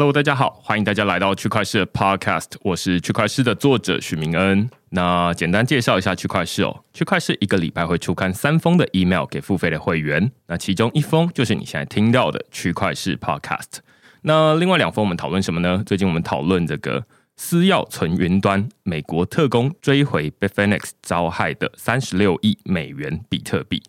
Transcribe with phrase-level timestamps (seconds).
[0.00, 4.70] Hello，大家好，欢迎大家来到区块势的 Podcast，我是区块势的作者许明恩。
[4.88, 13.80] 那简单介绍一下区块势哦，区块势一个礼拜会出刊三封的 email 给付费的会员，那其中一封就是你现在听到的区块势 Podcast。
[14.22, 15.82] 那另外两封我们讨论什么呢？
[15.84, 17.04] 最近我们讨论这个
[17.36, 23.82] 私钥存云端，美国特工追回 b i f i n e x 遭害的三十六亿美元比特币。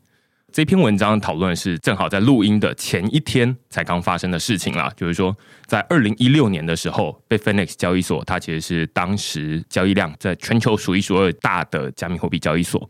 [0.51, 5.33] 这篇文章讨论是正好在录音的前一天才刚发生的事情啦，就是说
[5.65, 12.89] 在二零一六年的时候，Bitfinex 交易所它其实是当时交易量在全球数一数二大的加密货币交易所。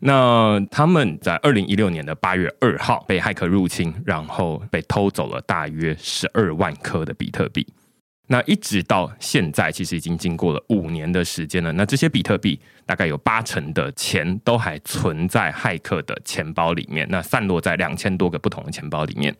[0.00, 7.66] 那他们在二零一六年的八月二号被骇客入侵，然后被偷走了大约十二万颗的比特币。
[8.30, 11.72] 那一直到现在，其实已经经过了五年的时间了。
[11.72, 19.34] 那这些比特币大概有八成的钱都还存在骇客的钱包里面，那散落在两千多个不同的钱包里面。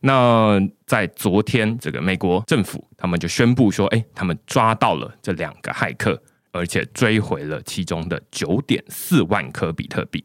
[0.00, 10.24] 那在昨天，这个美国政府他们就宣布说，哎，他们抓到了这两个骇客，而且追回了其中的九点四万颗比特币。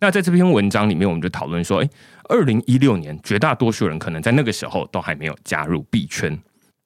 [0.00, 1.88] 那在这篇文章里面，我们就讨论说，哎，
[2.28, 6.36] 二零一六年绝大多数人可能在那个时候都还没有加入币圈。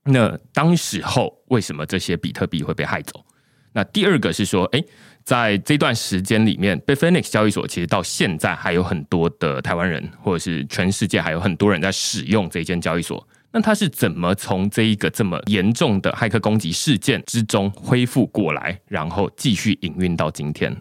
[0.05, 3.25] 那当时候为什么这些比特币会被害走？
[3.73, 4.85] 那第二个是说，诶，
[5.25, 13.27] 在这段时间里面，Bitfinex 交易所其实到现在还有很多的台湾人，或者是全世界还有很多人在使用这间交易所。
[13.51, 20.75] 那它是怎么从这一个这么严重的骇客攻击事件之中恢复过来，然后继续营运到今天？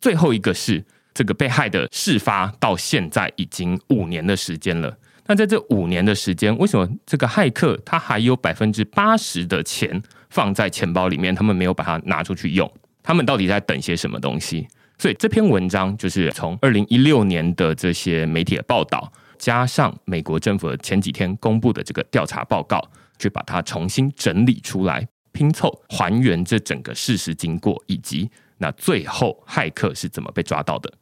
[0.00, 4.96] 最后一个是这个被害的事发到现在已经五年的时间了。
[5.26, 12.70] 那在这五年的时间，为什么这个骇客他还有百分之八十的钱放在钱包里面，他们没有把它拿出去用？
[13.02, 14.66] 他们到底在等些什么东西？
[14.98, 22.80] 所以这篇文章就是从二零一六年的这些媒体的报道，加上美国政府前几天公布的这个调查报告，
[23.18, 30.92] 去把它重新整理出来，拼凑还原这整个事实经过，以及那最后骇客是怎么被抓到的。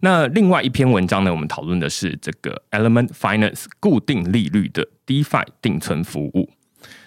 [0.00, 6.50] 那另外一篇文章呢，我们讨论的是这个 Element Finance 固定利率的 DeFi 定存服务。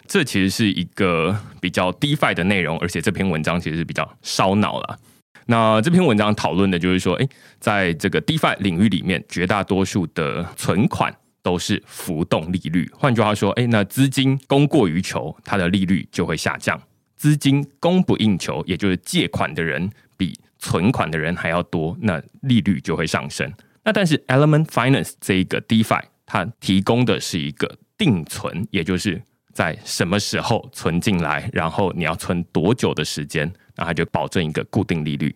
[0.07, 4.99] 这其实是一个比较 DeFi 的内容，而且这篇文章其实是比较烧脑了。
[5.45, 7.29] 那这篇文章讨论的就是说，诶，
[7.59, 12.89] 在这个 DeFi 领域里面，绝大多数的存款都是浮动利率。
[12.93, 16.75] 换句话说，诶，那资金供过于求，它的利率就会下降；
[17.15, 23.51] 资金供不应求，也就是借款的人比存款的人还要多，那利率就会上升。
[23.83, 29.21] 那但是 Element Finance 这一个 DeFi，它提供的是一个定存，也就是
[29.53, 35.35] 在什么时候存进来，然后你要存多久的时间，那它就保证一个固定利率。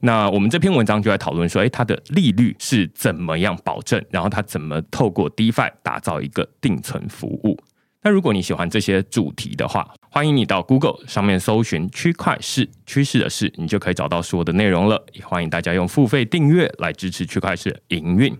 [0.00, 7.58] 那我们这篇文章就在讨论说，诶，它的利率是怎么样保证，然后它怎么透过 DeFi 打造一个定存服务。
[8.02, 15.04] 那如果你喜欢这些主题的话，欢迎你到 Google 上面搜寻“区块市趋势的势”，你就可以找到所有的内容了。
[15.12, 18.34] 也欢迎大家用付费订阅来支持区块势营运。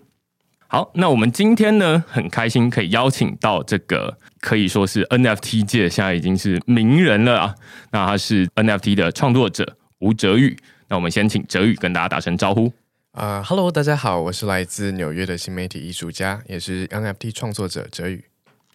[0.69, 7.55] 好，那我们今天呢，很开心可以邀请到这个可以说是 NFT 界现在已经是名人了啊。
[7.91, 10.57] 那他是 NFT 的创作者吴哲宇。
[10.89, 12.73] 那我们先请哲宇跟大家打声招呼。
[13.13, 18.25] 啊、uh，Hello，大家好，我是来自纽约的新媒体艺术家，也是 NFT 创作者哲宇。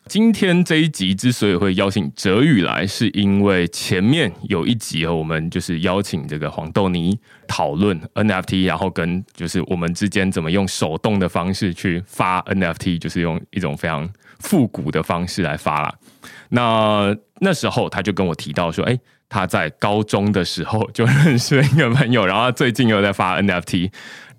[0.08, 7.18] 今天这一集之所以会邀请哲宇来，是因为前面有一集我们就是邀请这个黄豆泥
[7.48, 14.10] 讨论 NFT，然后跟就是我们之间怎么用手动的方式去发 NFT，就是用一种非常
[14.40, 15.94] 复古的方式来发啦。
[16.50, 19.00] 那那时候他就跟我提到说，哎，
[19.30, 23.92] 他在高中的时候就认识了一个朋友，然后他最近又在发 NFT，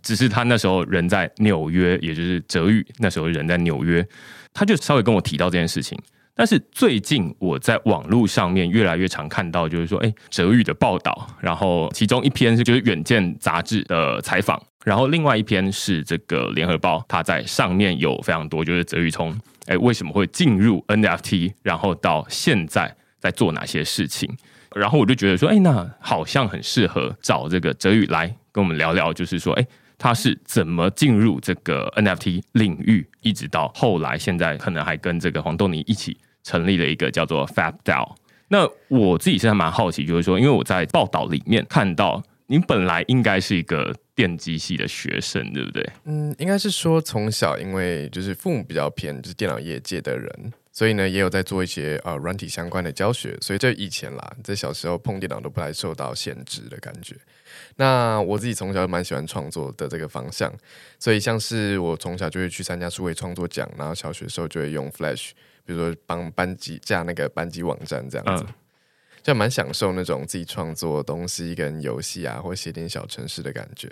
[0.03, 4.07] 只是他那时候人在纽约，也就是哲宇那时候人在纽约。
[4.55, 5.99] 他就稍微跟我提到这件事情，
[6.35, 24.29] 但是最近我在网络上面越来越常看到，就是说，哎，哲宇的报道，然后其中一篇是就是《远见》杂志的采访，然后另外一篇是这个《联合报》，它在上面有非常多，就是哲宇从哎为什么会进入 NFT，然后到现在在做哪些事情，
[24.75, 29.67] 然后我就觉得说，哎，那好像很适合找这个哲宇来跟我们聊聊，就是说，哎。
[30.03, 38.17] 他是怎么进入这个 NFT 领域，一直到后来，现在可能还跟这个黄豆泥一起成立了一个叫做 FabDAO。
[38.49, 45.89] 那我自己现在蛮好奇，就是说，因为我在报道里面看到，你本来应该是一个电机系的学生，对不对？
[46.07, 57.15] 嗯，应该是说从小因为就是父母比较偏就是电脑业界的人，所以呢也有在做一些呃软体相关的教学，所以这以前啦，在小时候碰电脑都不太受到限制的感觉。
[57.77, 60.53] 那我自己从小就蛮喜欢创作的这个方向，
[60.99, 65.31] 所以像是我从小就会去参加数位创作奖，然后小学的时候就会用 Flash，
[65.65, 68.55] 比如说帮班级架那个班级网站这样子，嗯、
[69.23, 73.89] 就蛮享受那种自己创作东西跟游戏啊，或写点小程式的感觉。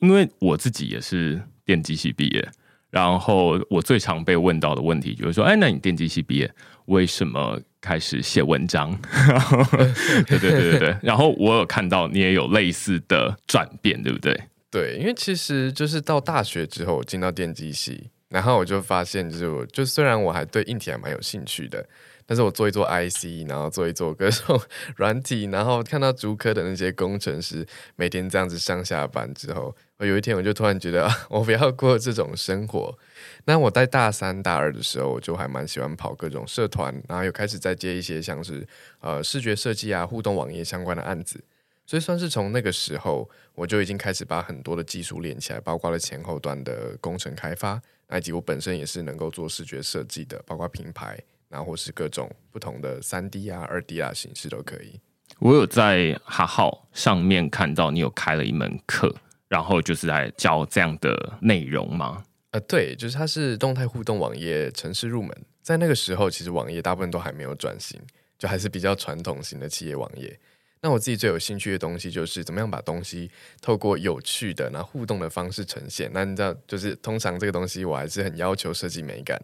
[0.00, 2.48] 因为我自己也是电机系毕业。
[2.90, 6.52] 然后我最常被问到的问题就是说，哎，那你电机系毕业，
[6.86, 8.96] 为什么开始写文章？
[10.26, 10.96] 对对对对对。
[11.02, 14.38] 然后我有看到你也有类似的转变，对不对？
[14.70, 21.84] 对，因为其实就是到大学之后进到电机系，然后我就发现，就是我就虽然我还对硬体还蛮有兴趣的。
[22.26, 24.60] 但是我做一做 IC，然后做一做各种
[24.94, 27.66] 软体，然后看到竹科的那些工程师
[27.96, 32.96] 每天这样子上下班之后，我有一天我就突然觉得，啊，我不要过这种生活。
[33.44, 38.66] 那我在大三、大二的时候，我就还蛮喜欢跑各种社团，然后又开始在接一些像是
[39.00, 41.42] 呃视觉设计啊、互动网页相关的案子。
[41.86, 47.80] 所以算是从那个时候，我就已经开始把很多的技术练起来，包括了前后端的工程开发，
[48.16, 51.18] 以及我本身也是能够做视觉设计的，包括品牌。
[51.48, 55.00] 然后或是各种不同的三 D 啊、二 D 啊形式都可以。
[55.40, 59.12] 我有在哈号上面看到你有开了一门课，
[59.48, 62.22] 然后就是在教这样的内容吗？
[62.52, 65.36] 呃，对，就是它是动态互动网页程式入门。
[65.62, 68.00] 在那个时候，其实网页大部分都还没有转型，
[68.38, 70.38] 就还是比较传统型的企业网页。
[70.82, 73.30] 那我自己最有兴趣的东西就是怎么样把东西
[73.60, 76.10] 透过有趣的、然后互动的方式呈现。
[76.12, 79.38] 那你知道，就是通常这个东西我还是很要求设计美感。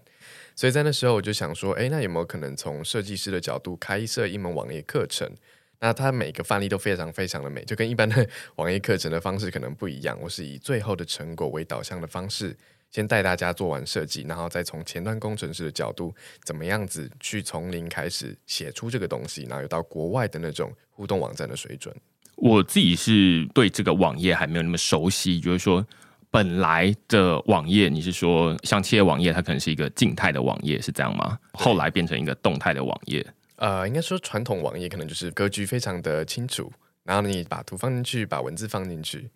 [0.56, 5.31] 所以在那时候我就想说，哎，那有没有可能从设计师的角度开设一门网页课程？
[5.79, 8.26] 那它每个范例都非常非常的美，就跟一般的
[8.56, 10.19] 网页课程的方式可能不一样。
[10.23, 12.56] 我是以最后的成果为导向的方式，
[12.91, 21.94] 先带大家做完设计，然后再从前端工程师的角度，怎么样子去从零开始写出这个东西，然后有到国外的那种互动网站的水准。
[22.37, 25.87] 我自己是对这个网页还没有那么熟悉，就是说。
[26.29, 31.39] 本来的网页，你是说像企业网页，它可能是一个静态的网页，是这样吗？
[31.53, 33.27] 后来变成一个动态的网页。
[33.55, 36.71] 呃，应该说传统网页可能就是格局非常的清楚，
[37.05, 39.31] 然后你把图放进去，把文字放进去。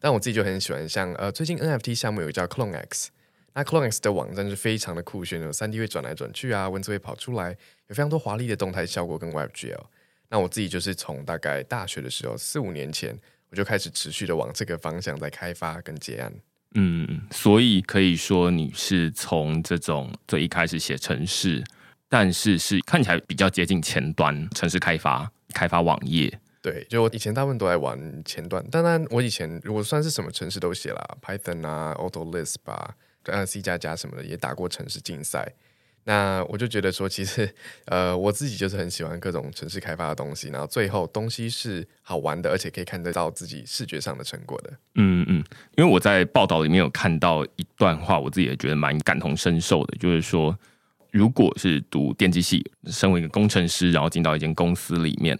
[0.00, 3.08] 但我自己就很喜欢像呃，最近 NFT 项目有个叫 CloneX，
[3.54, 7.50] 那 CloneX 的网站是非常的酷炫，有三 D 会转来转去啊，文字会跑出来，
[7.88, 9.84] 有非常多华丽的动态效果跟 WebGL。
[10.28, 13.18] 那我自己就是从大概大学的时候四五年前。
[13.48, 16.32] 我就开始持续的往这个方向在开发跟结案。
[16.74, 21.62] 嗯，所以可以说你是从这种最一开始写程式，
[22.08, 26.40] 但是是看起来比较接近前端程式开发，开发网页。
[26.66, 32.92] 对，就我以前大部分都在玩前端，当然我以前如果算是什么城市都写了，Python 啊，AutoLisp 啊，
[33.26, 35.54] 呃，C 加加什么的也打过城市竞赛。
[36.02, 37.48] 那我就觉得说，其实，
[37.84, 44.72] 呃，我自己就是很喜欢各种城市开发的东西，然后最后东西是好玩的，而且可以看得到自己视觉上的成果的。
[44.96, 45.44] 嗯嗯，
[45.76, 50.58] 因为我在报道里面有看到一段话，我自己也觉得蛮感同身受的，就是说，
[51.12, 55.38] 如果是读电机系，身为一个工程师，然后进到一间公司里面，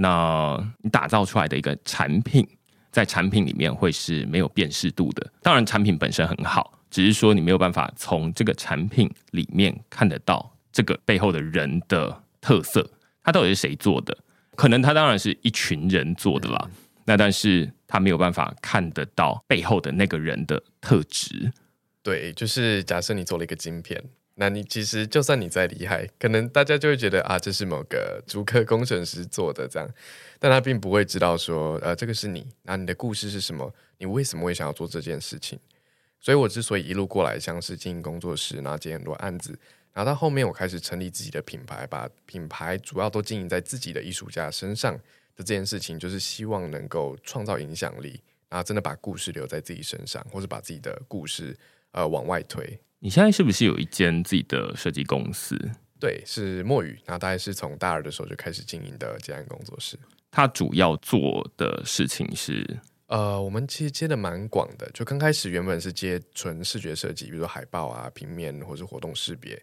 [0.00, 2.46] 那你打造出来的一个产品，
[2.92, 5.32] 在产品里面会是没有辨识度的。
[5.42, 6.78] 当然，产品本身很好。
[6.90, 12.90] 只是说你没有办法从这个产品里面看得到这个背后的人的特色，
[13.22, 14.16] 他到底是谁做的？
[14.56, 16.70] 可能他当然是一群人做的啦，
[17.04, 21.52] 那但是他没有办法看得到背后的那个人的特质。
[22.02, 24.02] 对，就是假设你做了一个晶片，
[24.40, 29.90] 那你其实就算你再厉害，可能大家就会觉得啊，这是某个主科工程师做的这样，
[30.38, 33.74] 但他并不会知道说，呃，这个是你，那你的故事是什么？
[33.98, 35.58] 你为什么会想要做这件事情？
[36.20, 39.58] 所以，我之所以一路过来，像是经营工作室，然后接很多案子，
[39.92, 45.00] 然后到后面我开始成立自己的品牌，把品牌主要都经营在自己的艺术家身上的
[45.38, 51.56] 这件事情，就是希望能够创造影响力，然后真的把故事留在自己身上，或者把自己的故事
[51.90, 52.78] 呃往外推。
[53.00, 55.56] 你现在是不是有一间自己的设计公司？
[56.00, 59.98] 对，是墨雨，然后大概是从大二的时候就开始经营的接案工作室。
[60.30, 69.60] 它主要做的事情是，呃，我们其实接的蛮广的，就刚开始原本是接纯视觉设计，比如说海报啊、平面或是活动识别。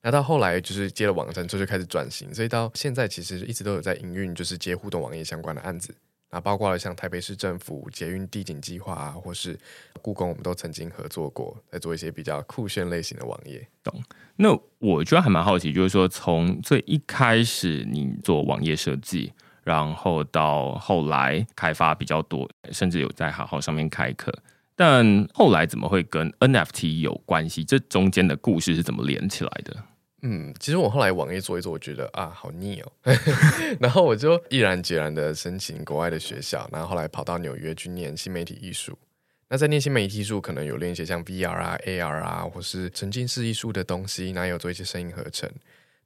[0.00, 5.94] 那到后来就是接了网站之后就开始转型，所以到现在其实一直都有在营运，就是接互动网页相关的案子。
[6.30, 9.58] 那包括了像台北市政府捷运地景计划啊，或是
[10.02, 13.66] 故宫，我们都曾经合作过，在做一些比较酷炫类型的网页。
[13.82, 14.02] 懂？
[14.36, 19.32] 那我觉得还蛮好奇，就是说从最一开始你做网页设计，
[19.64, 24.30] 然后到后来开发比较多，甚至有在好好上面开课，
[24.76, 27.64] 但后来怎么会跟 NFT 有关系？
[27.64, 29.74] 这中间的故事是怎么连起来的？
[30.22, 32.92] 嗯，其实我后来网页做一做，我觉得啊，好腻哦，
[33.78, 38.98] 然后我就毅然决然的申请国外的学校，然后后来跑到纽约去念新媒体艺术。
[39.48, 45.48] 那在念新媒体艺术，可能有练一些像 VR 啊、AR 啊，或是沉浸式艺术的东西，然后有做一些声音合成。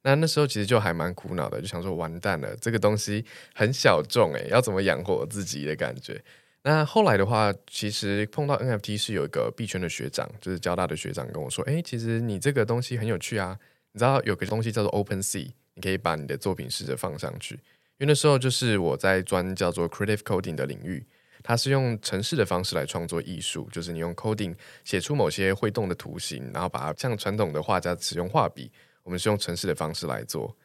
[0.03, 6.21] 那那时候其实就还蛮苦恼的，就想说完蛋了，这个东西很小众诶，要怎么养活自己的感觉。
[6.61, 13.57] 那后来的话，其实碰到 NFT 是有一个币圈的学长，就是交大的学长跟我说，诶，其实你这个东西很有趣啊。
[13.93, 17.55] 你知道有个东西叫做 OpenSea，你可以把你的作品试着放上去。
[17.99, 21.05] 因为那时候就是我在专叫做 Creative Coding 的领域，
[21.43, 28.71] 它是用程式的方式来创作艺术，就是你用 Coding 写出某些会动的图形，然后把它像传统的画家使用画笔，
[29.03, 30.55] 我们是用程式的方式来做。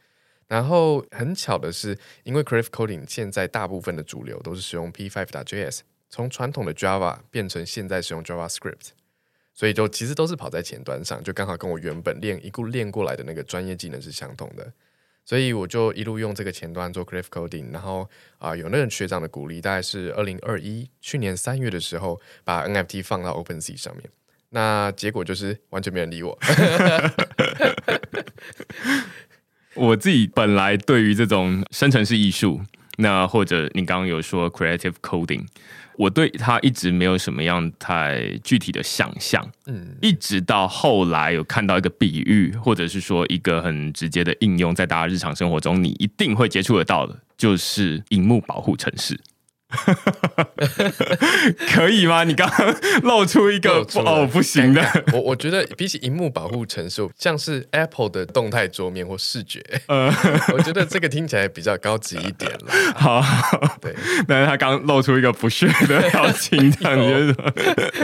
[0.47, 8.93] 然后很巧的是，因为 Creative Coding 现在大部分的主流都是使用 P5.js，从传统的 Java 变成现在使用 JavaScript。
[9.59, 14.73] 所以就其实都是跑在前端上，就刚好跟我原本练一路练过来的那个专业技能是相同的，
[15.25, 24.09] 所以我就一路用这个前端做 Creative Coding，然后啊、有那个学长的鼓励，大概是二零二一去年三月的时候把 NFT 放到 OpenSea 上面，
[24.51, 26.39] 那结果就是完全没人理我。
[29.75, 32.61] 我自己本来对于这种生成式艺术，
[32.99, 35.49] 那或者你刚刚有说 Creative Coding。
[35.99, 49.19] 我对他一直没有什么样太具体的想象，嗯，一直到后来有看到一个比喻，或者是说一个很直接的应用，在大家日常生活中你一定会接触得到的，就是荧幕保护程式。
[51.71, 52.25] 可以吗？
[52.25, 54.83] 你刚刚露出一个哦，不行的。
[55.13, 60.11] 我我觉得比起荧幕保护程式，像是 Apple 的动态桌面或视觉，呃，
[60.55, 62.95] 我觉得这个听起来比较高级一点了。
[62.95, 63.23] 好，
[63.81, 63.95] 对。
[64.27, 67.37] 但是他刚露出一个不屑的表情，这样子。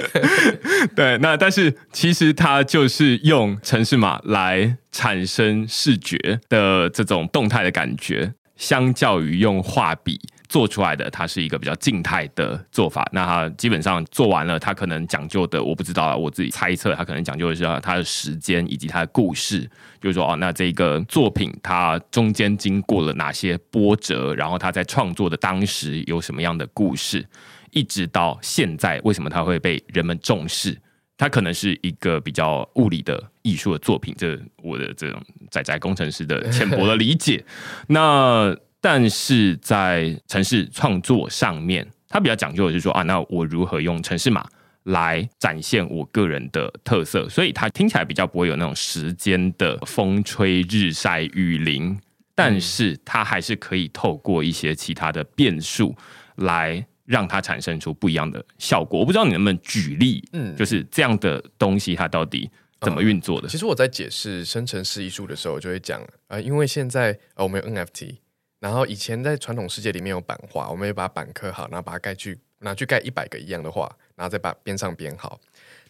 [0.94, 10.20] 对，那但是其实它就是用程式码来产生视觉的这种动态的感觉，相较于用画笔。
[10.54, 13.04] 做出来的，它是一个比较静态的做法。
[13.10, 19.68] 那它基本上做完了，它可能讲究的我不知道啊，我自己猜测，它可能讲究的是它的时间以及它的故事。
[20.00, 27.26] 就是说，哦，那这个作品它中间经过了哪些波折，然后它在创作的当时有什么样的故事，
[27.72, 30.80] 一直到现在为什么它会被人们重视？
[31.16, 34.14] 它可能是一个比较物理的艺术的作品。
[34.16, 35.20] 这我的这种
[35.50, 37.44] 仔仔工程师的浅薄的理解。
[37.88, 38.56] 那。
[38.86, 44.46] 但是在城市创作上面，它比较讲究的是说啊，那我如何用城市码
[44.82, 47.26] 来展现我个人的特色？
[47.30, 51.98] 所以它听起来比较不会有那种时间的风吹日晒雨淋，
[52.34, 55.96] 但是它还是可以透过一些其他的变数
[56.34, 59.00] 来让它产生出不一样的效果。
[59.00, 62.50] 我不知道你能不能举例，嗯，就是这样的东西它到底
[62.82, 63.48] 怎么运作的？
[63.48, 68.16] 嗯，其实我在解释生成式艺术的时候，我就会讲，呃，因为现在呃我们有 NFT。
[68.64, 75.38] 然后以前在传统世界里面有版画，我们也把版刻好，然后把它盖去拿去盖一百个一样的画，然后再把边上编好。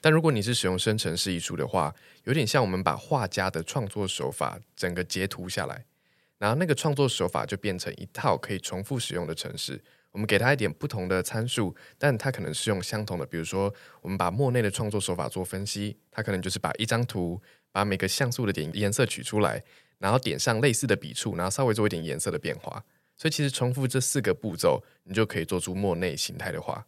[0.01, 5.85] 但如果你是使用生成式艺术的话，有点像我们把画家的创作手法整个截图下来，
[6.39, 9.81] 然后那个创作手法就变成一套可以重复使用的程式。
[10.11, 13.25] 我们给它一点不同的参数，但它可能是用相同的。
[13.25, 17.41] 比如说，我们把莫内的创作手法做分析，它可能就是把一张图，
[17.71, 19.63] 把每个像素的点颜色取出来。
[19.99, 22.83] 然后点上类似的笔触，然后稍微做一点颜色的变化，
[23.17, 26.85] 所以其实重复这四个步骤，你就可以做出莫内形态的画。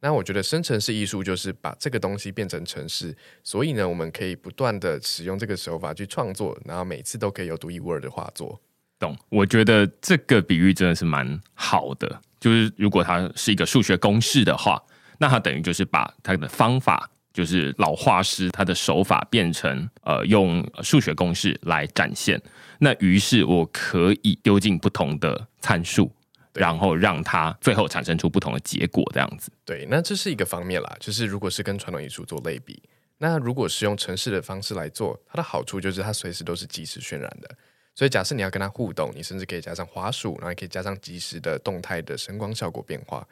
[0.00, 8.60] 那我觉得生成式艺术就是把这个东西变成城市，所以呢，我们可以不断的使用这个手法去创作，然后每次都可以有独一无二的画作。
[8.98, 9.16] 懂？
[9.30, 14.82] 我觉得这个比喻真的是蛮好的，就是如果它是一个数学公式的话，
[15.18, 17.10] 那它等于就是把它的方法。
[17.36, 22.40] 就是老画师他的手法变成呃用数学公式来展现，
[22.78, 26.10] 那于是我可以丢进不同的参数，
[26.54, 29.50] 然后让它最后产生出不同的结果，这样子。
[29.66, 30.96] 对，那这是一个方面啦。
[30.98, 32.82] 就是如果是跟传统艺术做类比，
[33.18, 37.54] 那如果是用城市的方式来做，它的好处就是它随时都是即时渲染的。
[37.94, 43.26] 所以假设你要跟它互动，你甚至可以加上滑鼠，然后也可以加上即时的动态的声光效果变化。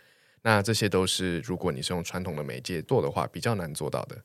[0.45, 4.17] 那这些都是如果你是用传统的媒介做的话，比较难做到的。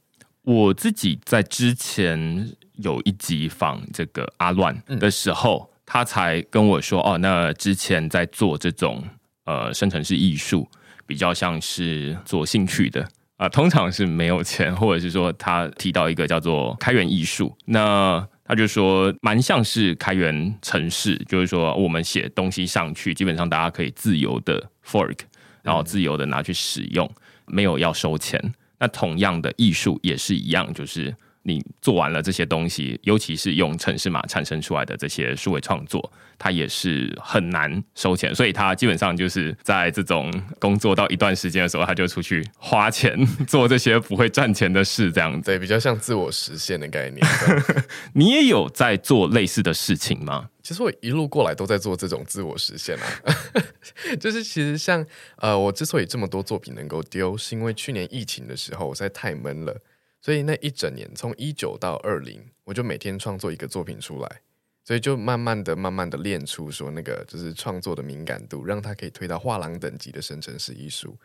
[0.43, 9.03] 我自己在之前有一集访这个阿乱的时候，嗯、他才跟我说：“哦，那之前在做这种
[9.45, 10.67] 呃生成式艺术，
[11.05, 13.01] 比较像是做兴趣的
[13.37, 25.19] 啊、呃，通常是没有钱，或者是说他提到一个叫做开源艺术，那他就说蛮像是开源城市，就是说我们写东西上去，基本上大家可以自由的 fork，
[25.61, 27.09] 然后自由的拿去使用，
[27.45, 28.39] 没有要收钱。”
[28.79, 45.45] 那同样的艺术也是一样，就是你做完了这些东西，尤其是用城市码产生出来的这些数位创作，它也是很难收钱，所以他基本上就是在这种工作到一段时间的时候，他就出去花钱做这些不会赚钱的事，这样子。
[45.45, 47.25] 对，比较像自我实现的概念。
[48.13, 50.49] 你也有在做类似的事情吗？
[50.61, 53.33] 其实我一路过来都在做这种自我实现啊，
[54.19, 55.03] 就是其实像
[55.37, 59.75] 呃，我之所以这么多作品能够丢，是因为去年疫情的时候我实在太闷了，
[60.21, 64.41] 所以那一整年从一九到二零，我就每天创作一个作品出来。
[64.85, 71.15] 所以就慢慢的、慢慢的练出说那个就是创作的敏感度，让它可以推到画廊等级的生成式艺术。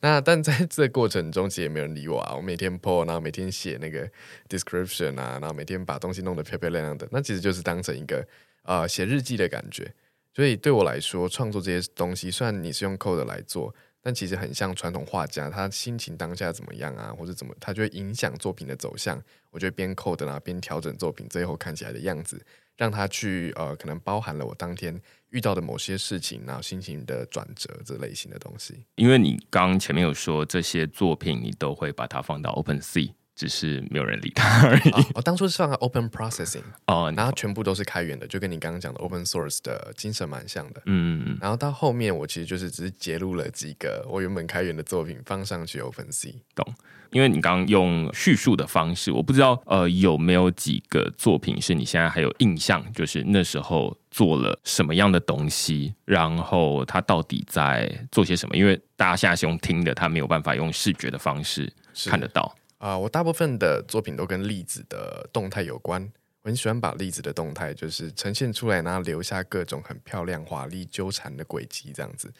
[0.00, 2.34] 那但在 这过程中，其实也没人理我啊。
[2.34, 4.10] 我每天 po，然后每天写那个
[4.48, 8.26] description 啊，然后每天把东西弄得漂漂亮亮的，那其实就是当成一个
[8.62, 9.92] 呃写日记的感觉。
[10.32, 19.22] 所以对我来说，创作这些东西，虽然你是用 code 来做，但其实很像传统画家，他心情当下怎么样啊，或者怎么，他就会影响作品的走向。
[19.50, 22.44] 我就边扣的啦，边调整作品最后看起来的样子。
[22.76, 28.86] 让他去呃，可能包含了我当天遇到的某些事情，然后心情的转折这类型的东西。
[28.94, 33.12] 因为你刚前面有说这些作品，你都会把它放到 OpenSea。
[33.40, 34.92] 只是没有人理他而已。
[35.14, 40.82] 我当初是放在 Open Processing 哦，然后全部都是开源的，就跟你刚刚讲的 Open Source 的精神蛮像的。
[40.84, 41.38] 嗯嗯。
[41.40, 46.34] 然后到后面，我其实就是只是截录了几个我原本开源的作品放上去 OpenSea。
[46.54, 46.74] 懂？
[47.12, 58.54] 因为你刚刚用叙述的方式，我不知道呃有没有几个作品是你现在还有印象，就是那时候做了什么样的东西，然后他到底在做些什么？
[58.54, 61.72] 因为大家现在是用听的，他没有办法用视觉的方式
[62.04, 62.54] 看得到。
[62.80, 66.02] 啊、我大部分的作品都跟粒子的动态有关。
[66.40, 72.32] 我很喜欢把粒子的动态就是呈现出来，然后留下各种很漂亮、华丽纠缠的轨迹，这样子。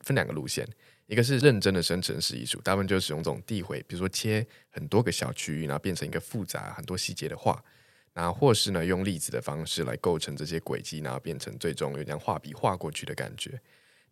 [0.00, 0.66] 分两个路线，
[1.06, 7.62] 一个是认真的生成式艺术，大部分就是使用这种递回，比如说切很多个小区域，然后变成一个复杂很多细节的画。
[8.14, 13.60] 然后或是呢，用粒子的方式来构成这些轨迹，然后变成最终有点画笔画过去的感觉。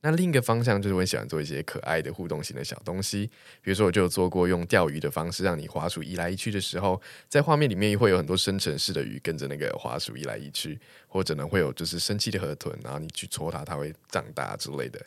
[0.05, 3.31] 那另一个方向就是我很喜欢做一些可爱的互动型的小东西，
[3.63, 15.01] 比如说我就做过用钓鱼的方式，让你滑鼠移来移去的时候，在画面里面会有很多生成式的鱼跟着那个滑鼠移来移去，或者呢会有就是生气的河豚，然后你去戳它，它会长大之类的。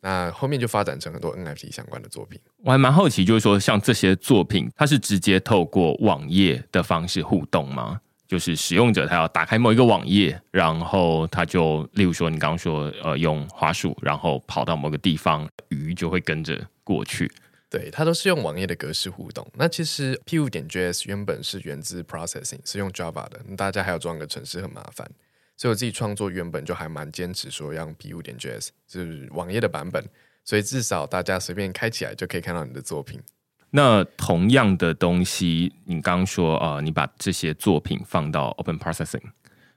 [0.00, 2.40] 那后面就发展成很多 NFT 相关的作品。
[2.64, 8.00] 我还蛮好奇，就是说像这些作品，它是直接透过网页的方式互动吗？
[8.32, 17.30] 就是使用者他要打开某一个网页，然后他就，例如说你刚刚说，呃，用滑鼠，然后跑到某个地方，鱼就会跟着过去。
[17.68, 19.46] 对，它都是用网页的格式互动。
[19.52, 23.38] 那其实 P 五点 JS 原本是源自 Processing，是用 Java 的。
[23.54, 25.06] 大家还要装个程式很麻烦，
[25.58, 30.02] 所以我自己创作原本就还蛮坚持说要用 P 五点 JS，就是网页的版本。
[30.42, 33.20] 所以至少大家随便开起来就可以看到你的作品。
[33.74, 39.22] 那同样的东西，你刚刚说啊、你把这些作品放到 Open Processing，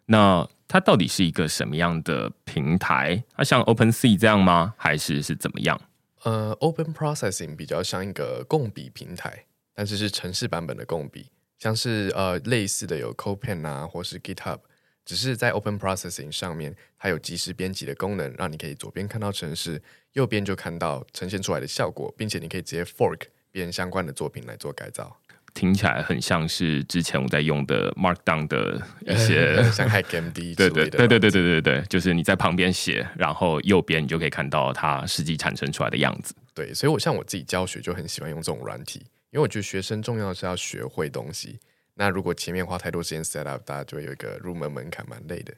[0.07, 3.23] 那它到底是一个什么样的平台？
[3.37, 4.73] 它像 OpenSea 这样吗？
[4.77, 5.79] 还是是怎么样？
[6.23, 11.27] 呃，Open Processing 比较像一个共笔平台，但是是程式版本的共笔，
[11.57, 14.59] 像是呃类似的有 CodePen 啊，或是 GitHub，
[15.05, 19.81] 只是在 Open Processing 上面，它有即时编辑的功能，让你可以左边看到程式，
[20.13, 23.27] 右边就看到呈现出来的效果，并且你可以直接 Fork。
[23.55, 25.15] 编相关的作品来做改造，
[25.53, 36.35] 听起来很像是之前我在用的 Markdown 的一些 像 HackMD 对对对对对对对对，就是你在旁边写，然后右边你就可以看到它实际产生出来的样子。
[36.53, 38.99] 对，所以我像我自己教学就很喜欢用这种软体，
[39.31, 41.57] 因为我觉得学生重要的是要学会东西。
[41.93, 45.53] 那如果前面花太多时间 set up，大家就会有一个入门门槛，蛮累的。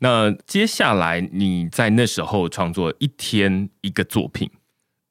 [0.00, 4.50] 那接下来你在那时候创作一天一个作品，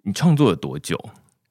[0.04, 0.98] 你创作了多久？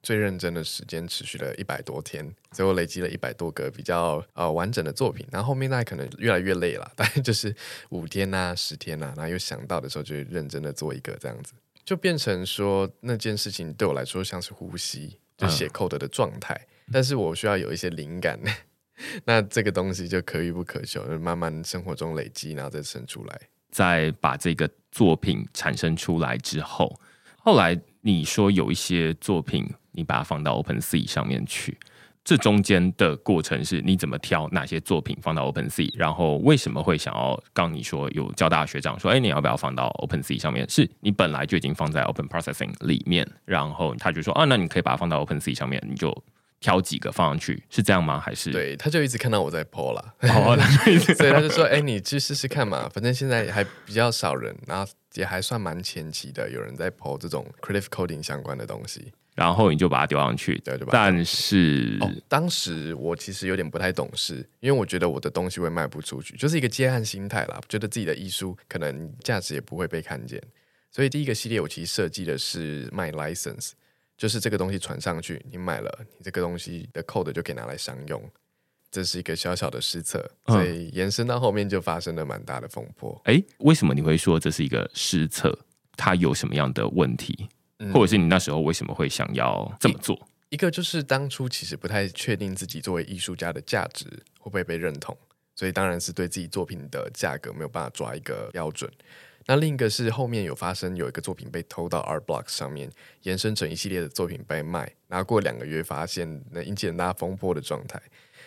[0.07, 5.27] 最认真的时间持续了一百多天，最后累积了一百多个比较呃完整的作品。
[5.33, 7.53] 然后后面那可能越来越累了，大概就是
[7.88, 16.55] 五天呐、啊、十天呐、啊，然后又想到的时候就认真的做一个这样子，就变成说那件事情对我来说像是呼吸，就写 code 的状态。
[16.55, 18.38] 嗯、但是我需要有一些灵感，
[19.27, 23.40] 那这个东西就可遇不可求，就慢慢生活中累积，然后再生出来。
[23.73, 26.97] 在把这个作品产生出来之后，
[27.38, 31.76] 后来你说有一些作品，你把它放到 OpenSea 上面去。
[32.24, 37.40] 这中间的过程是你怎么挑哪些作品放到 OpenSea，然后为什么会想要？
[37.52, 40.68] 刚你说有交大学长说，哎，你要不要放到 OpenSea 上面？
[40.68, 46.12] 是你本来就已经放在 Open Processing 里面，然后他就说，啊，那你可以把它放到 OpenSea 上面，你就
[46.59, 48.18] 挑几个放上去，是这样吗？
[48.18, 48.50] 还是？
[48.50, 50.59] 对，他就一直看到我在 po 啦，哦、
[51.14, 59.12] 所以他就说，哎，你去试试看嘛，反正现在还比较少人，然后也还算蛮前期的，有人在 po 这种 Creative Coding 相关的东西。
[59.37, 60.88] 然后你就把它丢上去，对，对吧？
[60.90, 70.42] 但是、哦，当时我其实有点不太懂事，因为我觉得我的东西会卖不出去，就是一个接案心态啦，觉得自己的艺术可能价值也不会被看见，
[70.90, 73.72] 所以第一个系列我其实设计的是卖 license，
[74.16, 78.22] 就是这个东西传上去，你买了，你这个东西的 code 就可以拿来商用，
[78.90, 83.20] 这是一个小小的失策，所以延伸到后面就发生了蛮大的风波。
[83.27, 85.59] 哎、嗯，为什么你会说这是一个失策？
[85.99, 87.49] 它有什么样的问题？
[87.92, 90.16] 或者是你那时候为什么会想要这么做？
[90.50, 94.06] 一，一个就是当初其实不太确定自己作为艺术家的价值
[94.38, 95.16] 会不会被认同，
[95.54, 98.90] 所以当然是对自己作品的价格没有办法抓一个标准。
[99.48, 102.90] 那另一个是后面有发生有一个作品被偷到 Art Blocks 上面，
[103.22, 108.02] 延伸成一系列的作品被卖，然后过两个月发现那引起很大风波的状态。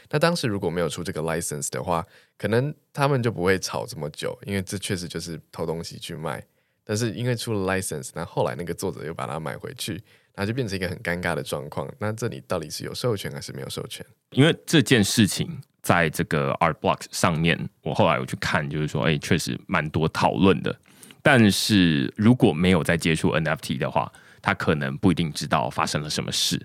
[0.10, 2.06] 那当时如果没有出这个 license 的话，
[2.38, 6.44] 可能他们就不会吵这么久，因为这确实就是偷东西去卖。
[6.90, 10.02] 但是因为出了 license，那后来那个作者又把它买回去，
[10.34, 11.88] 那就变成一个很尴尬的状况。
[12.00, 14.04] 那这里到底是有授权还是没有授权？
[14.32, 20.76] 因为这件事情在这个 Art Blocks 上面，我后来我去看，就是说，哎，确实蛮多讨论的。
[21.22, 26.60] 但是如果没有再接触 NFT 的话，他可能不一定知道发生了什么事。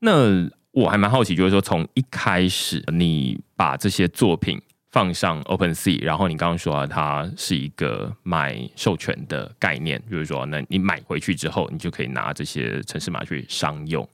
[0.00, 4.60] 那我还蛮好奇，就是说从一开始你把这些作品。
[4.92, 14.06] 放上 OpenSea，然后你刚刚说啊，它是一个买授权的概念，就是说，那你买回去之后，你就可以拿这些城市码去商用。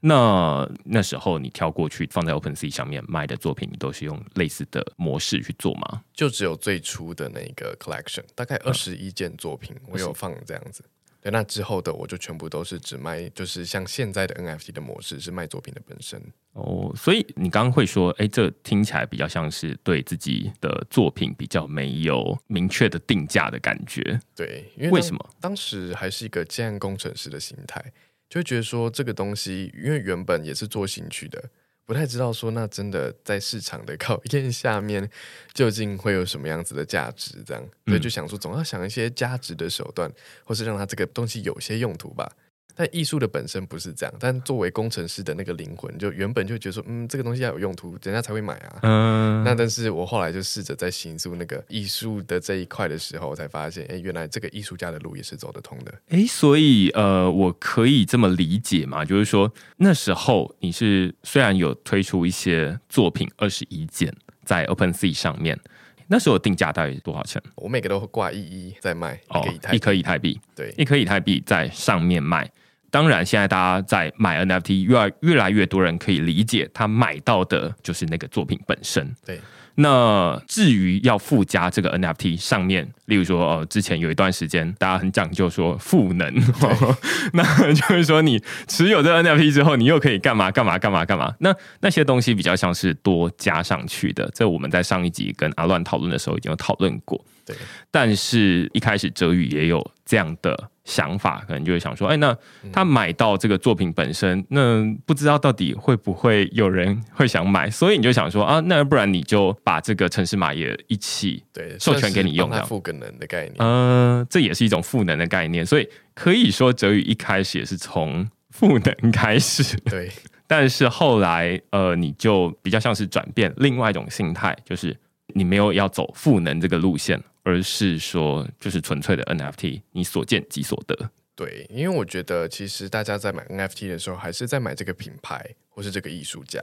[0.00, 6.02] 那那时候你跳过去放在 OpenSea 上面卖的作品，都是用类似的模式去做吗？
[6.12, 10.84] 就只有最初的那个 collection，大概二十一件作品，我有放这样子。
[11.28, 16.20] 对，那之后的我就全部都是只卖，就是像现在的 NFT 的模式是卖作品的本身。
[16.54, 24.18] 哦，所以你刚刚会说，哎，这听起来比较像是对自己的作品比较没有明确的定价的感觉。
[24.34, 25.30] 对，因为为什么？
[25.40, 27.92] 当时还是一个建案工程师的心态，
[28.30, 31.50] 就会觉得说这个东西，因为原本也是做兴趣的。
[31.88, 35.08] 不太知道说，那真的在市场的考验下面，
[35.54, 37.42] 究竟会有什么样子的价值？
[37.46, 40.12] 这样，所以就想说，总要想一些价值的手段，
[40.44, 42.30] 或是让它这个东西有些用途吧。
[42.78, 48.78] 但艺术的本身不是这样，但作为工程师的那个灵魂，就原本就觉得说，嗯，这个东西要有用途，人家才会买啊。
[48.82, 55.92] 嗯，那但是我后来就试着在行塑那个艺术的这一块的时候，我才发现，哎，原来这个艺术家的路也是走得通的。
[56.10, 59.04] 哎，所以呃，我可以这么理解嘛？
[59.04, 64.14] 就是说那时候你是虽然有推出一些作品二十一件
[64.44, 65.58] 在 OpenSea 上面，
[66.06, 67.42] 那时候定价大概多少钱？
[67.56, 72.48] 我每个都会挂一一在卖，哦，一颗以太币，对，一颗以太币在上面卖。
[72.90, 79.14] 当然，现在大家在买 NFT，越来越来越多人可以理解，他买到的就是那个作品本身。
[79.24, 79.40] 对。
[79.80, 86.34] 那至于要附加这个 NFT 上面，例如说，呃，之前有一段时间大家很讲究说赋能，
[87.32, 91.32] 那就是说你持有这个 NFT 之后，你又可以干嘛干嘛干嘛干嘛。
[91.38, 94.28] 那那些东西比较像是多加上去的。
[94.34, 97.24] 这我们在上一集跟阿乱讨论的时候已经有讨论过。
[97.46, 97.54] 对。
[97.92, 100.70] 但是一开始哲宇也有这样的。
[100.88, 102.34] 想法可能就会想说，哎，那
[102.72, 120.10] 他买到这个作品本身，那不知道到底会不会有人 会想买，所以你就想说啊，那不然你就把这个城市码也一起对授权给你用，赋个能的概念，嗯、呃，这也是一种赋能的概念，所以可以说哲宇一开始也是从赋能开始，对，
[120.48, 124.96] 但是后来呃，你就比较像是转变另外一种心态，就是
[125.34, 127.22] 你没有要走赋能这个路线。
[127.48, 131.10] 而是说，就是纯粹的 NFT，你所见即所得。
[131.34, 136.62] 对，因为我觉得，其实大家在买 NFT 的时候，还是在买这个品牌或是这个艺术家。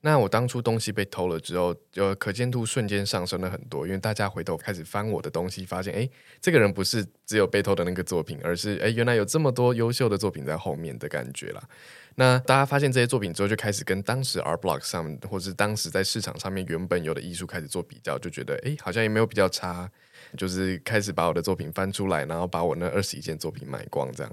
[0.00, 6.08] 那我当初东西被偷了之后，就可见度瞬间上升了很多，因为大家回头开始翻我的东西，发现，哎，
[6.40, 11.62] 这个人不是只有被偷的那个作品，而是，哎，原来有这么多优秀的作品在后面的感觉啦。
[12.16, 19.90] 那大家发现这些作品之后，就开始跟当时 R Block 上，或是当时在市场上面原本有的艺术开始做比较，就觉得，哎，好像也没有比较差。
[20.36, 24.32] 就是开始把我的作品翻出来，然后把我那二十一件作品卖光，这样。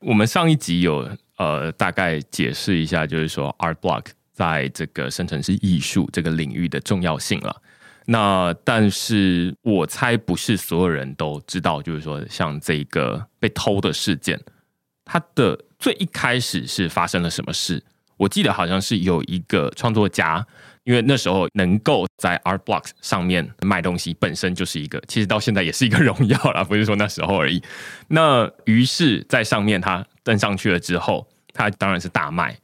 [0.00, 7.62] 我们上一集有呃大概解释一下，就是说 Art Block 在这个生成式艺术这个领域的重要性了。
[8.06, 14.40] 那但是我猜不是所有人都知道，就是说像这个被偷的事件，
[15.04, 17.84] 它的最一开始是发生了什么事？
[18.16, 20.46] 我记得好像是有一个创作家。
[20.84, 27.62] 因为那时候能够在 Art Blocks 上面卖东西，本身就是一个，其实到现在也是一个荣耀啦，不是说那时候而已。
[28.08, 32.56] 那于是，在上面他登上去了之后，他当然是大卖。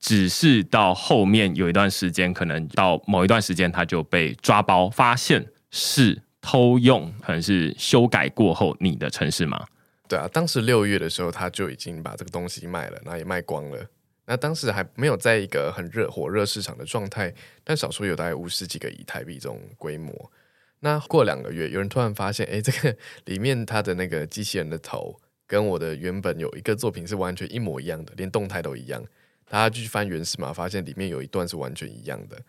[0.00, 9.66] 只是到后面有一段时间，可能到某一段时间，他就被抓包，发现是偷用，可能是修改过后你的城市码。
[10.08, 13.86] 对啊，当时六月的时候，他就已经把这个东西卖了，那也卖光了。
[14.30, 20.30] 那当时还没有在一个很热火热市场的状态，但少说有大概五十几个以太币这种规模。
[20.78, 29.04] 那过两个月，有人突然发现，哎，这个里面它的那个机器人的头跟我的原本有一个作品是完全一模一样的，连动态都一样。
[29.48, 32.40] 大家去翻原始码，发现里面有一段是完全一样的。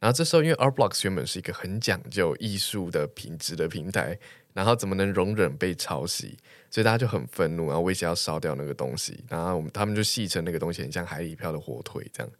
[0.00, 4.18] 然后这时候，因为 Art Blocks 原本是一个很讲究艺术的品质的平台。
[4.58, 6.36] 然后怎么能容忍被抄袭？
[6.68, 9.22] 所以大家就很愤怒，然后威胁要烧掉那个东西。
[9.28, 12.32] 然后我们他们就戏称那个东西很像海里漂的火腿这样。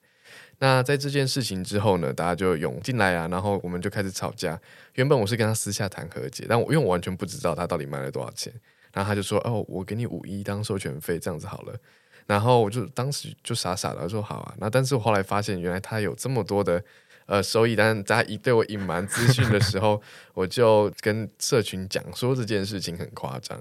[0.58, 4.60] 那在这件事情之后呢，大家就涌进来啊，然后我们就开始吵架。
[4.94, 8.52] 原本我是跟他私下谈和解，但我因为我完全不知道他到底卖了多少钱。
[8.92, 11.76] 然后他就说：“哦，我给你五亿当授权费，这样子好了。”
[12.26, 16.82] 然后我就当时就傻傻的说：“好啊。”那但是我后来发现，原来他有这么多的。
[17.28, 20.00] 呃，收益，但是他一对我隐瞒资讯的时候，
[20.32, 23.60] 我就跟社群讲说这件事情很夸张，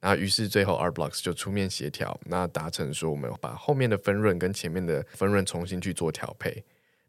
[0.00, 6.62] 然后于是最后 Art Blocks 就出面协调，那达成说我们把后面的分润跟前面的分润重新去做调配，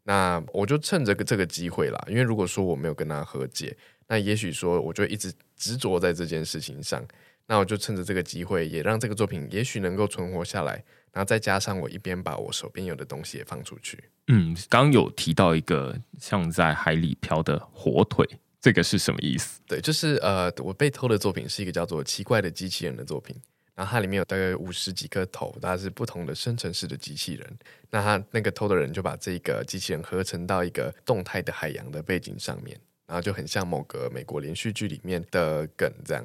[0.04, 7.06] 那我就趁着这个机会啦，因为如果说我没有跟他和解，那也许说我就一直执着在这件事情上，
[7.46, 10.82] 那我就趁着这个机会，也让这个作品也许能够存活下来。
[11.12, 14.02] 然后再加上我一边把我手边有的东西也放出去。
[14.28, 18.28] 嗯，刚有提到一个像在海里漂的火腿，
[18.60, 19.60] 这个是什么意思？
[19.66, 23.34] 对，就是呃，我被偷的作品是一个叫做《奇怪的机器人》的作品，
[23.74, 27.58] 然后它里面有大概五十几颗头，它是不同的生成式的机器人。
[27.90, 36.22] 那他那个偷的人就把这个机器人合成到一个动态的海洋的背景上面，然后就很像某个美国连续剧里面的梗这样。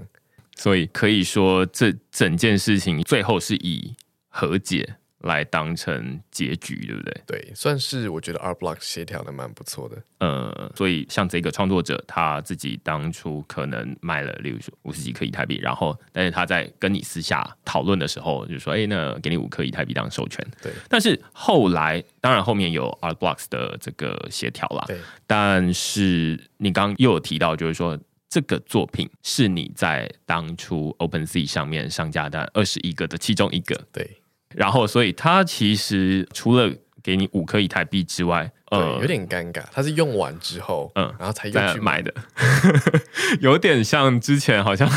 [0.57, 3.95] 所以可以说，这整件事情最后是以。
[4.35, 7.21] 和解来当成结局，对不对？
[7.25, 10.03] 对，算是我觉得 Art Blocks 协调的蛮不错的。
[10.17, 20.73] 呃，所以像这个创作者他自己当初可能卖了，例如说五十几颗以太币，然后但是他在跟你私下讨论的时候就说：“哎，那给你五颗以太币当授权。”对。
[20.89, 24.83] 但是后来，当然后面有 Art Blocks 的这个协调啦。
[24.87, 24.99] 对。
[25.25, 33.81] 但是你刚刚又有提到，就是说这个作品是你在当初 OpenSea 上面上架的二十一个的其中一个。
[33.93, 34.19] 对。
[34.55, 36.71] 然后，所以它其实除了
[37.03, 39.61] 给你五颗以太币之外，呃，有点尴尬。
[39.71, 42.13] 它是用完之后，嗯，然后才又去买的，
[43.41, 44.89] 有点像之前好像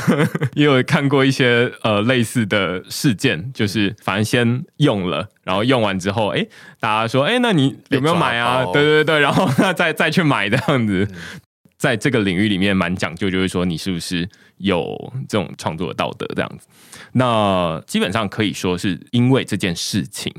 [0.55, 6.47] 也有看过一些呃类似的事件，就是反正先用了，然后用完之后，哎，
[6.79, 8.65] 大家说，哎，那你有没有买啊？
[8.73, 11.07] 对对对，然后 再再去买这样子。
[11.11, 11.17] 嗯
[11.79, 14.27] 在这个领域里面蛮讲究，就是说你是不是
[14.59, 16.67] 有这种创作的道德这样子。
[17.13, 20.33] 那基本上可以说是因为这件事情，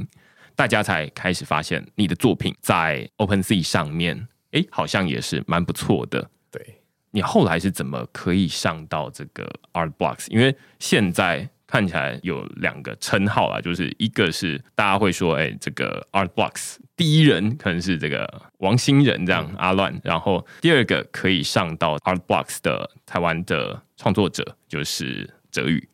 [0.56, 6.30] 大家才开始发现你的作品在 OpenSea 上面，哎，好像也是蛮不错的。
[6.52, 10.28] 对，你后来是怎么可以上到这个 Art Blocks？
[10.30, 11.50] 因为现在。
[11.68, 25.88] 看起来有两个称号啊，就是一个是大家会说，哎，这个 Art Blocks 第一人可能是这个王新仁这样、嗯、阿乱，然后第二个可以上到 Art Blocks 的台湾的创作者就是哲宇。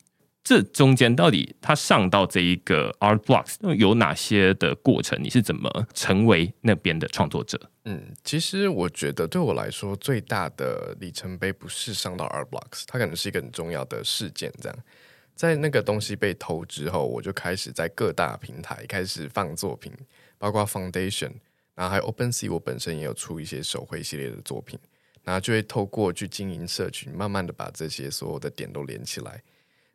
[0.43, 5.17] 这中间到底他上到这一个 Art Blocks 有哪些的过程？
[5.23, 7.57] 你是怎么成为那边的创作者？
[7.85, 14.77] 嗯，其实我觉得对我来说最大的里程碑不是上到 Art Blocks，它可能是一个很重要的事件，这样。
[15.35, 19.91] 在那个东西被偷之后，我就开始在各大平台开始放作品，
[20.37, 21.31] 包括 Foundation，
[21.73, 24.79] 然后还有 OpenSea，我本身也有出一些手绘系列的作品，
[25.23, 29.41] 然后就会透过去经营社群，慢慢的把这些所有的点都连起来。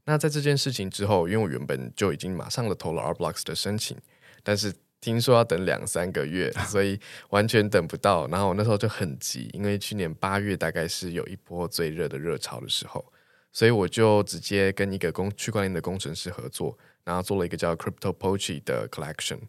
[0.04, 3.96] 那在这件事情之后，因为我原本就已经马上了投了 Art Blocks 的申请，
[4.42, 6.98] 但是听说要等两三个月，所以
[7.30, 8.26] 完全等不到。
[8.26, 13.04] 然后我那时候就很急，因为去年八月大概是有一波最热的热潮的时候。
[13.52, 19.40] 所以我就直接跟一个工区块链的工程师合作，然后做了一个叫 Crypto Poetry 的 Collection。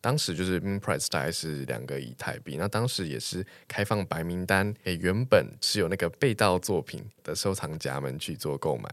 [0.00, 8.88] 当时就是 Min Price 大概是两个以太币，那当时也是开放白名单给原本是有那个被盗作品的收藏家们去做购买。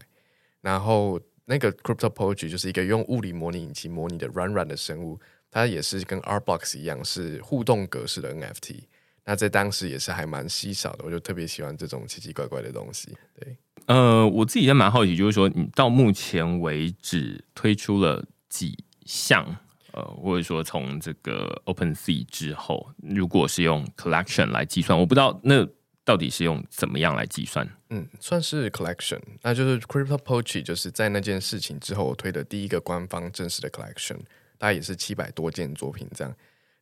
[0.60, 8.80] 然后那个 Crypto Poetry 就是一个用物理模拟引擎模拟的软软的生物，它也是跟 r b o x 一样是互动格式的 NFT。
[9.24, 13.16] 那在当时也是还蛮稀少的，我就特别喜欢这种奇奇怪怪的东西。
[13.38, 19.44] 对，呃，我自己也蛮好奇，就是说你到目前为止推出了几项，
[19.92, 25.66] 呃，或者说从这个 OpenSea 之后，如果是用 Collection 来计算，我不知道那
[26.04, 27.68] 到底是用怎么样来计算？
[27.90, 34.18] 嗯，算是 Collection，那就是 Crypto Poetry，就是在那件事情之后我推的第一个官方正式的 Collection，
[34.58, 36.34] 大概也是七百多件作品这样。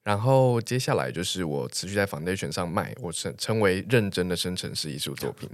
[0.02, 5.48] 然后接下来就是我持续在 Foundation 上卖，我成成为认真的生成式艺术作品。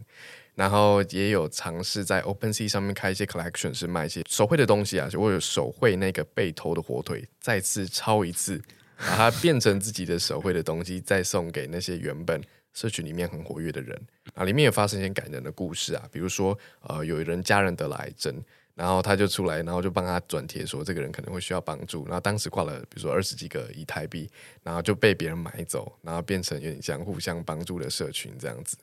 [0.54, 5.08] 然后也有尝试在 OpenSea 上面开一些 Collection，是卖一些手绘的东西啊。
[5.08, 8.60] 就我有手绘那个被偷的火腿，再次抄一次，
[8.98, 12.40] 把它变成自己的手绘的东西，再送给那些原本
[12.72, 14.00] 社群里面很活跃的人。
[14.34, 18.42] 啊，里面有发生一些感人的故事啊，比如说呃，有人家人得了癌症。
[18.76, 22.06] 然后他就出来，然后就帮他转贴说这个人可能会需要帮助。
[22.06, 24.30] 然后当时挂了，比如说二十几个以太币，
[24.62, 28.78] 然后就被别人买走，然后变成有点像互相帮助的社群这样子。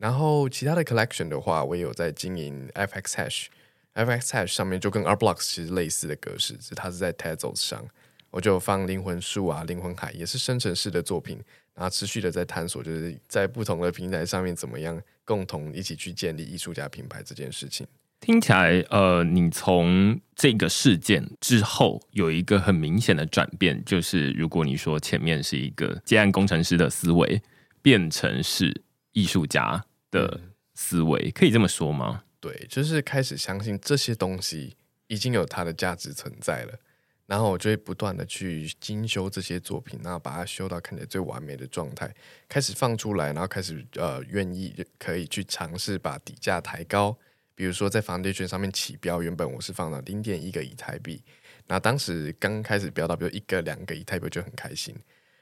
[0.00, 7.84] 然后其他的 collection 的话，我也有在经营 FX Hash，FX Hash 上面就跟 Art Blocks 其实类似的格式，它是在 Tezos 上，
[8.30, 11.40] 我就放灵魂树啊、灵魂海，也是生成式的作品，
[11.74, 17.86] 然后持续的在探索，就是在不同的平台上面怎么样共同一起去建立艺术家品牌这件事情。
[18.20, 27.40] 听起来，呃，你从这个事件之后有一个很明显的转变，就是如果你说前面是一个接案工程师的思维，
[27.80, 28.82] 变成是
[29.18, 30.40] 艺术家的
[30.74, 32.22] 思维，可以这么说吗？
[32.38, 34.76] 对，就是开始相信这些东西
[35.08, 36.78] 已经有它的价值存在了，
[37.26, 42.14] 然后我就会不断的去精修这些作品，然后把它修到看起来最完美的状态，
[42.48, 47.18] 开始放出来，然后开始呃愿意可以去尝试把底价抬高。
[47.56, 51.20] 比如说在 Foundation 上面起标，原本我是放了零点一个以太币，
[51.66, 54.94] 那当时刚开始标到，比如一个两个以太币就很开心。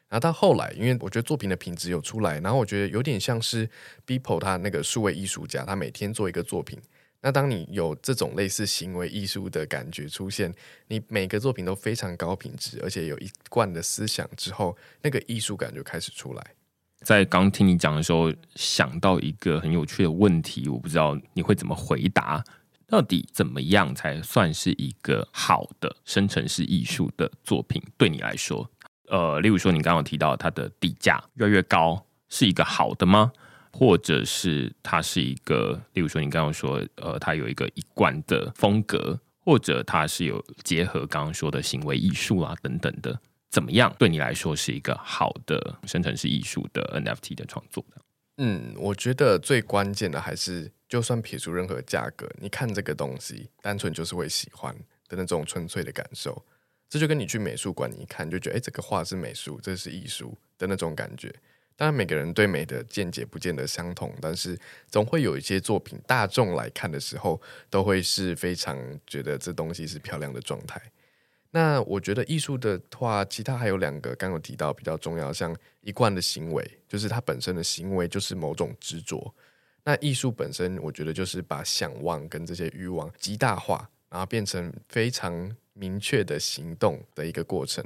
[0.08, 3.68] 然后到后来，因为我觉得作品的品质有出来，然后我觉得有点像是
[4.06, 6.78] Beeple 他那个数位艺术家，他每天做一个作品。
[7.22, 10.54] 那当你有这种类似行为艺术的感觉出现，
[10.86, 16.46] 你每个作品都非常高品质，而且有一贯的思想之后，那个艺术感就开始出来。
[17.00, 22.44] 在刚听你讲的时候，想到一个很有趣的问题，我不知道你会怎么回答。
[22.86, 27.82] 到底怎么样才算是一个好的生成式艺术的作品？
[27.96, 28.70] 对你来说，
[29.08, 33.32] 呃，例如说你刚刚提到它的底价越来越高，是一个好的吗？
[33.72, 43.20] 或者是它是一个，例如说你刚刚说，呃，它有一个一贯的风格，或者它是有结合刚刚说的行为艺术啊等等的。
[43.50, 47.84] 怎么样对你来说是一个好的生成式艺术的 NFT 的创作？
[48.38, 54.74] 嗯，我觉得最关键的还是，就算撇除任何价格，你看这个东西，单纯就是会喜欢
[55.08, 56.44] 的那种纯粹的感受。
[56.88, 61.34] 这就跟你去美术馆，你一看就觉得，哎，这个画是美术，这是艺术的那种感觉。
[61.78, 70.80] 当然，每个人对美的见解不见得相同，但是总会有一些作品，大众来看的时候，都会是非常觉得这东西是漂亮的状态。
[71.50, 79.34] 那我觉得艺术的话，其他还有两个，刚刚有提到比较重要，像一贯的行为，就是它本身的行为就是某种执着。
[79.84, 87.84] 那艺术本身，我觉得就是把想望跟这些欲望极大化，然后变成非常明确的行动的一个过程。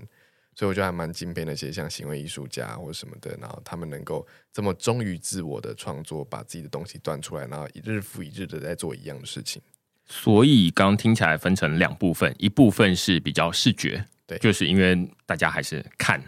[0.55, 9.63] 所以我觉得还蛮敬佩那些像行为艺术家或什么的，然后他们能够这么忠于自我的创作，把自己的东西端出来，然后一日复一日的在做一样的事情。
[10.07, 16.21] 所以刚刚听起来分成两部分，一部分是比较视觉，对，就是因为大家还是看；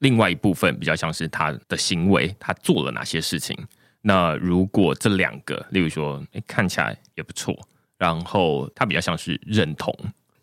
[0.00, 3.56] 另外一部分比较像是他的行为，他做了哪些事情。
[4.00, 7.56] 那如果这两个，例如说，诶，看起来也不错，
[7.96, 9.94] 然后他比较像是认同，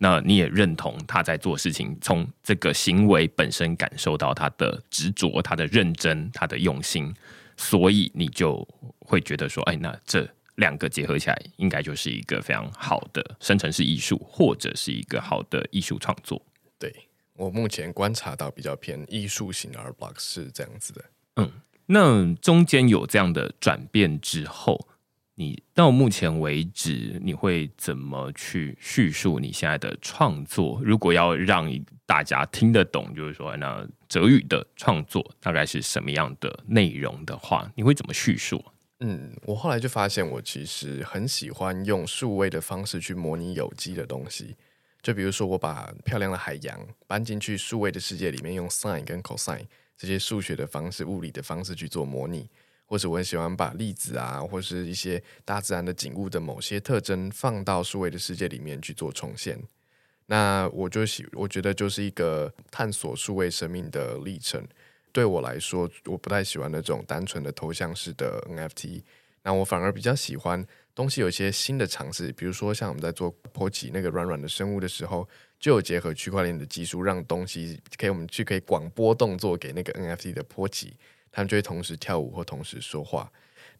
[0.06, 7.12] 那你也认同他在做事情，从这个行为本身感受到他的执着、他的认真、他的用心，
[7.58, 8.68] 所以你就
[9.00, 10.30] 会觉得说，哎，那这。
[10.58, 16.41] 两个结合起来，应该就是一个非常好的生成式艺术，或者是一个好的艺术创作。
[16.80, 16.89] 对，
[17.34, 21.06] 我目前观察到比较偏艺术型的 Art Blocks 是这样子的。
[21.36, 21.52] 嗯，
[21.88, 24.88] 那中间有这样的转变之后，
[25.38, 30.81] 你到目前为止，你会怎么去叙述你现在的创作？
[30.83, 31.69] 如果要让
[32.06, 38.63] 大家听得懂，就是说，那哲宇的创作大概是什么样的内容的话，你会怎么叙述？
[39.02, 44.56] 嗯，我后来就发现，我其实很喜欢用数位的方式去模拟有机的东西。
[45.02, 49.60] 就比如说，我把漂亮的海洋搬进去数位的世界里面，用 sin 跟 cos
[49.98, 52.50] 这些数学的方式、物理的方式去做模拟。
[52.86, 59.62] 或者我很喜欢把粒子啊，或是一些大自然的景物的某些特征放到数位的世界里面去做重现。
[60.27, 64.65] 那我就喜，我觉得就是一个探索数位生命的历程。
[65.12, 69.02] 对我来说，我不太喜欢那种单纯的头像式的 NFT。
[69.44, 70.65] 那我反而比较喜欢
[70.96, 75.29] 东西有一些新的尝试，比如说像我们在做波奇那个软软的生物的时候，
[75.60, 80.96] 就有结合区块链的技术，让东西可以我们去可以广播动作给那个 NFT 的波奇，
[81.36, 83.29] 他们就会同时跳舞或同时说话。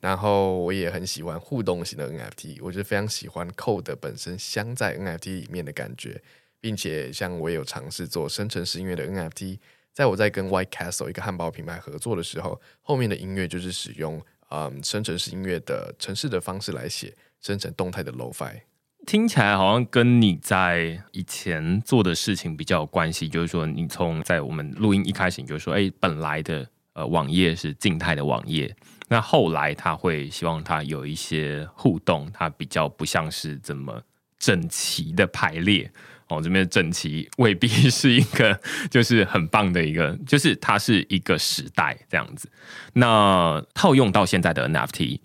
[0.02, 6.22] 然后我也很喜欢互动型的 NFT，我就非常喜欢 code 本身镶在 NFT 里面的感觉，
[6.60, 9.58] 并且像我也有尝试做生成式音乐的 NFT，
[9.94, 14.22] 在我在跟 White Castle 一个汉堡品牌合作的时候，后面的音乐就是使用。
[14.52, 18.62] 嗯，生成式音乐的城市的方式来写，生成动态的 Lo-Fi，
[19.08, 23.28] 听起来好像跟你在以前做的事情比较有关系。
[23.28, 26.66] 就是说，你从在我们录音一开始，你就说，哎，本来的
[26.96, 28.76] 呃网页是静态的网页，
[29.08, 34.02] 那后来他会希望它有一些互动，它比较不像是这么
[34.40, 35.92] 整齐的排列。
[36.28, 42.50] 哦，这边整齐未必 是一个，就是很棒的一个，就是它是一个时代这样子。
[42.94, 45.20] 那套用到现在的 NFT，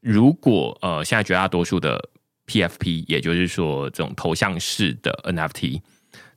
[0.00, 2.08] 如果呃现在绝大多数的
[2.46, 5.82] PFP，也就是说这种头像式的 NFT，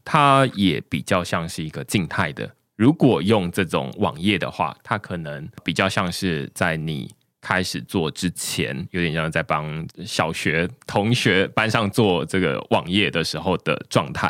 [0.04, 2.54] 它也比较像是一个静态的。
[2.80, 7.14] 如果用这种网页的话，它可能比较像是在你。
[7.42, 14.30] 开始做之前，有点像在帮小学同学班上做这个网页的时候的状态。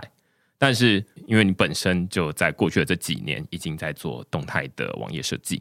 [0.59, 5.59] 但是，因为你本身就在过去的这几年已经在做动态的网页设计，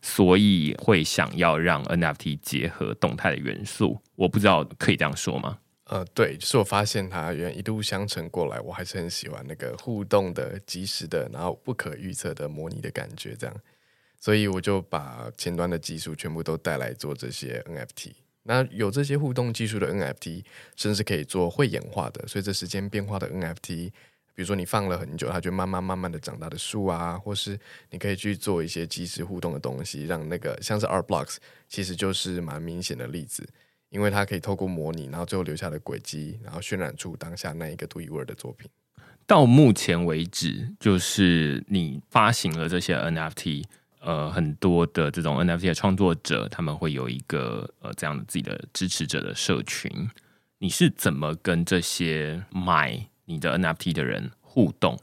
[0.00, 4.00] 所以会想要让 NFT 结合动态的元素。
[4.14, 5.58] 我不知道可以这样说吗？
[5.86, 13.56] 呃，对，就是我发现它原来一路相承过来，我还是很喜欢那个互动的、即时的，然后不可预测的模拟的感觉，这样。
[14.18, 18.12] 所以我就把前端的技术全部都带来做这些 NFT。
[18.42, 23.92] 那有这些互动技术的 NFT，甚至可以做会演化的，随着时间变化的 NFT。
[24.34, 27.58] 比如说你放了很久，它就慢慢慢慢的长大的树啊，或是
[27.90, 31.36] 你可以去做一些即时互动的东西，让那个像是 Art Blocks，
[31.68, 33.48] 其实就是蛮明显的例子，
[33.90, 38.68] 因为它可以透过模拟，然后最后留下的轨迹，然后渲染出当下那一个独一无二的作品。
[39.26, 43.64] 到目前为止，就是你发行了这些 NFT。
[43.98, 49.90] 呃，很多的这种 NFT 的创作者，他们会有一个呃这样自己的支持者的社群。
[50.58, 54.96] 你是怎么跟这些买你的 NFT 的人互动？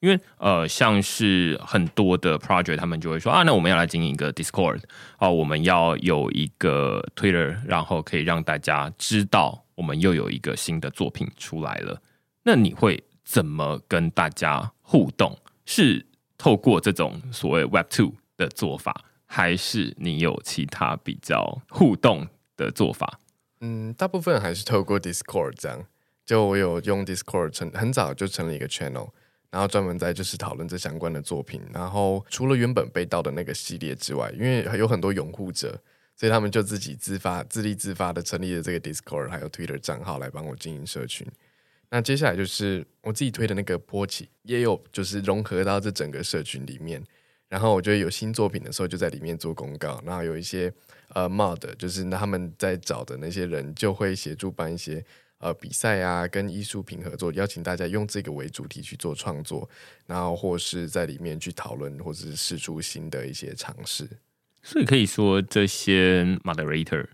[0.00, 4.80] 因为呃，像是很多的 project，他们就会说啊，那我们要来经营一个 Discord，
[5.16, 12.00] 啊，我们要有一个 Twitter，然后可以让大家知道我们又有一个新的作品出来了。
[12.42, 15.38] 那你会怎么跟大家互动？
[15.64, 18.12] 是透过这种所谓 Web Two？
[18.38, 18.94] 的做法，
[19.24, 23.18] 还是你有其他比较互动的做法？
[23.62, 25.86] 嗯，大部分还是透过 Discord 这样。
[26.26, 29.08] 就我有用 Discord 成很早就成立一个 channel，
[29.50, 31.60] 然后专门在就是讨论这相关的作品。
[31.72, 35.80] 然后除了原本被盗的那个系列之外，因为有很多拥护者，
[36.14, 41.26] 所以他们就自己自发、自立自发的成立了这个 Discord，还有 Twitter 账号来帮我经营社群。
[41.88, 47.02] 那接下来就是我自己推的那个波奇，也有就是融合到这整个社群里面。
[47.48, 50.02] 然后我觉得有新作品的时候，就在里面做公告。
[50.04, 50.72] 然后有一些
[51.10, 55.02] 呃 mod，就是他们在找的那些人，就会协助办一些
[55.38, 59.68] 呃比赛啊，跟艺术品合作，邀请大家用这个为主题去做创作，
[60.06, 64.08] 然后或是在里面去讨论，或者是试出新的一些尝试。
[64.62, 67.06] 所以可以说，这些 moderator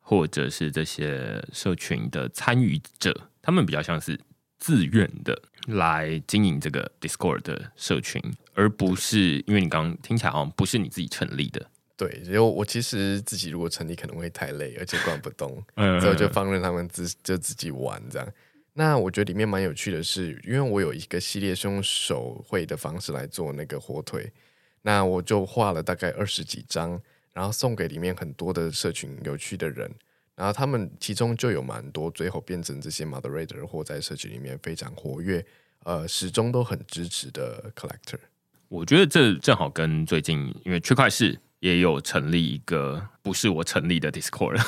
[0.00, 4.20] 或者是这些社群的参与者，他们比较像是
[4.58, 8.22] 自愿的来经营这个 Discord 的社群。
[8.54, 11.70] 而不是因为你刚刚听起来好像不是你自己成立的，
[12.00, 15.62] 对，因为我其实自己如果成立可能会太累，而且管不动，
[16.00, 18.26] 所以我就放任他们自就自己玩这样。
[18.72, 24.32] 那我觉得里面蛮有趣的是，因为我有一个系列是用手绘的方式来做那个火腿，
[24.80, 26.98] 那我就画了大概二十几张，
[27.34, 29.90] 然后送给里面很多的社群有趣的人，
[30.34, 35.44] 然后他们其中就有蛮多最后变成这些 moderator 或在社群里面非常活跃，
[35.84, 38.20] 呃，始终都很支持的 collector。
[38.68, 44.58] 我觉得这正好跟最近，因为区块势也有成立一个不是我成立的 Discord，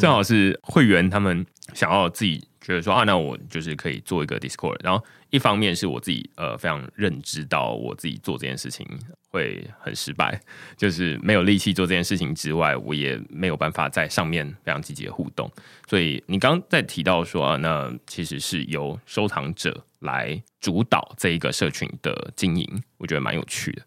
[0.00, 4.78] 正好是会员他们想要自己觉得说啊，那我就是可以做一个 Discord。
[4.82, 8.86] 然后一方面是我自己呃非常认知到我自己做这件事情
[9.30, 10.40] 会很失败，
[10.76, 15.50] 就是没有力气做这件事情之外，我也没有办法在上面非常积极的互动。
[15.88, 19.84] 所以你刚刚在提到说啊，那其实是由收藏者。
[20.02, 23.82] 来主导这一个社群的经营，我觉得蛮有趣的。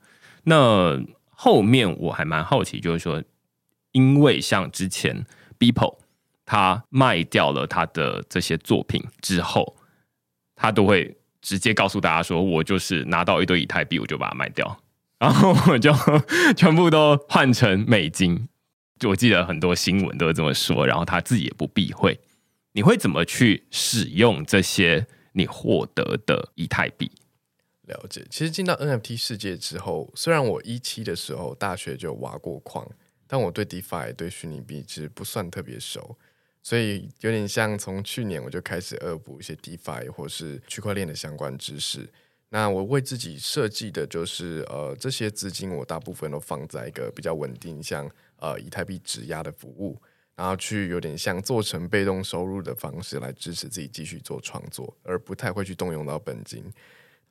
[0.45, 0.97] 那
[1.35, 3.23] 后面我还蛮好奇，就是说，
[3.91, 5.25] 因为像之前
[5.59, 5.97] Beeple
[6.45, 9.75] 他卖掉了他的这些作品之后，
[10.55, 14.79] 他都会直接告诉大家说，我就是拿到一堆以太币，我就把它卖掉，
[15.19, 15.93] 然后我就
[16.55, 18.47] 全部都换成美金。
[18.97, 22.17] 就我记得很多新闻都是这么说，然后他自己也不避讳。
[22.71, 27.11] 你会怎么去使用这些你获得的以太币？
[27.87, 32.89] 了解，其实进到 NFT 世界之后，虽然我一期的时候大学就挖过矿，
[33.27, 36.17] 但我对 DeFi 对虚拟币其实不算特别熟，
[36.63, 42.09] 所以有点像从去年我就开始恶补一些 DeFi 或是区块链的相关知识。
[42.49, 49.99] 那我为自己设计的就是，呃，这些资金我大部分都放在一个比较稳定，像呃以太币质押的服务，
[50.35, 56.63] 然后去有点像做成被动收入的方式来支持自己继续做创作，而不太会去动用到本金。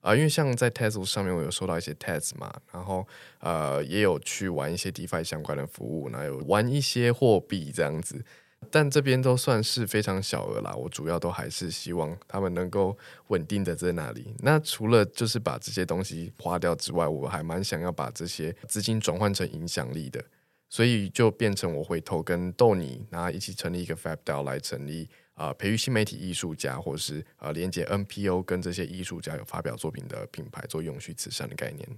[0.04, 3.08] 啊、因为像在 Tesla 上面，我有收到一些 Tez 嘛，然后
[3.40, 8.22] 呃，也有去玩一些 DeFi 相关的服务，然后有玩一些货币这样子，
[8.70, 10.74] 但这边都算是非常小额啦。
[10.74, 12.94] 我主要都还是希望他们能够
[13.28, 14.34] 稳定的在那里。
[14.40, 20.22] 那除了就是把这些东西花掉之外，我还蛮想要把这些资金转换成影响力的，
[20.68, 25.08] 所以就变成我回头跟豆泥，然后一起成立一个 FabDAO 来成立。
[25.34, 31.88] 啊、培育新媒体艺术家，或是啊，连接 NPO 跟这些艺术家有发表作品的品牌，做永续慈善的概念。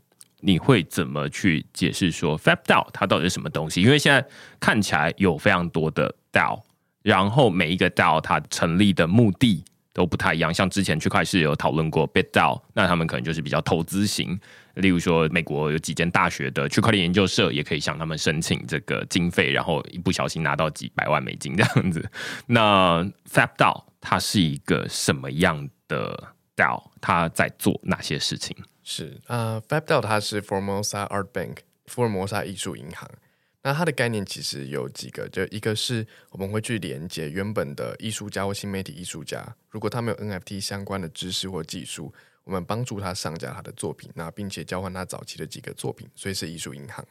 [0.40, 3.82] 你会怎么去解释说 FabDAO 它到底是什么东西？
[3.82, 4.26] 因为现在
[4.60, 6.62] 看起来有非常多的 DAO，
[7.02, 9.64] 然后每一个 DAO 它成立的目的。
[9.96, 14.38] 都不太一样，像之前区块势有讨论过 BitDAO，那他们可能就是比较投资型，
[14.74, 22.06] 例如说美国有几间大学的区块链研究社也可以向他们申请这个经费，然后一不小心拿到几百万美金这样子。
[22.44, 26.90] 那 FabDAO 它是一个什么样的 DAO？
[27.00, 28.54] 它在做哪些事情？
[28.84, 33.08] 是啊、，FabDAO 它是 Formosa Art Bank，福尔摩沙艺术银行。
[33.66, 42.14] 那它的概念其实有几个，就一个是我们会去连接原本的艺术家或新媒体艺术家，如果他们有 NFT 相关的知识或技术，
[42.44, 47.04] 我们帮助他上架他的作品，那并且交换他早期的几个作品，所以是艺术银行。